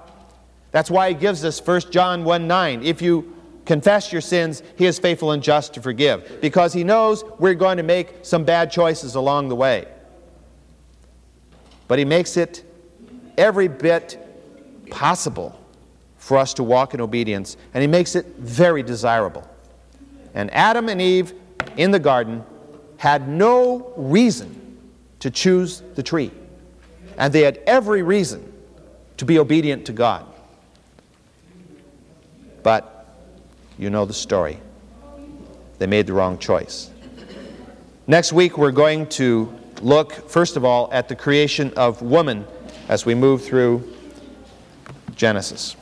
[0.73, 2.83] That's why He gives us 1 John 1 9.
[2.83, 6.41] If you confess your sins, He is faithful and just to forgive.
[6.41, 9.87] Because He knows we're going to make some bad choices along the way.
[11.87, 12.65] But He makes it
[13.39, 14.19] every bit
[14.91, 15.59] possible
[16.17, 19.49] for us to walk in obedience, and He makes it very desirable.
[20.35, 21.33] And Adam and Eve
[21.77, 22.45] in the garden
[22.97, 24.79] had no reason
[25.21, 26.31] to choose the tree,
[27.17, 28.53] and they had every reason
[29.17, 30.27] to be obedient to God.
[32.63, 33.07] But
[33.79, 34.59] you know the story.
[35.79, 36.91] They made the wrong choice.
[38.07, 42.47] Next week, we're going to look, first of all, at the creation of woman
[42.89, 43.93] as we move through
[45.15, 45.77] Genesis.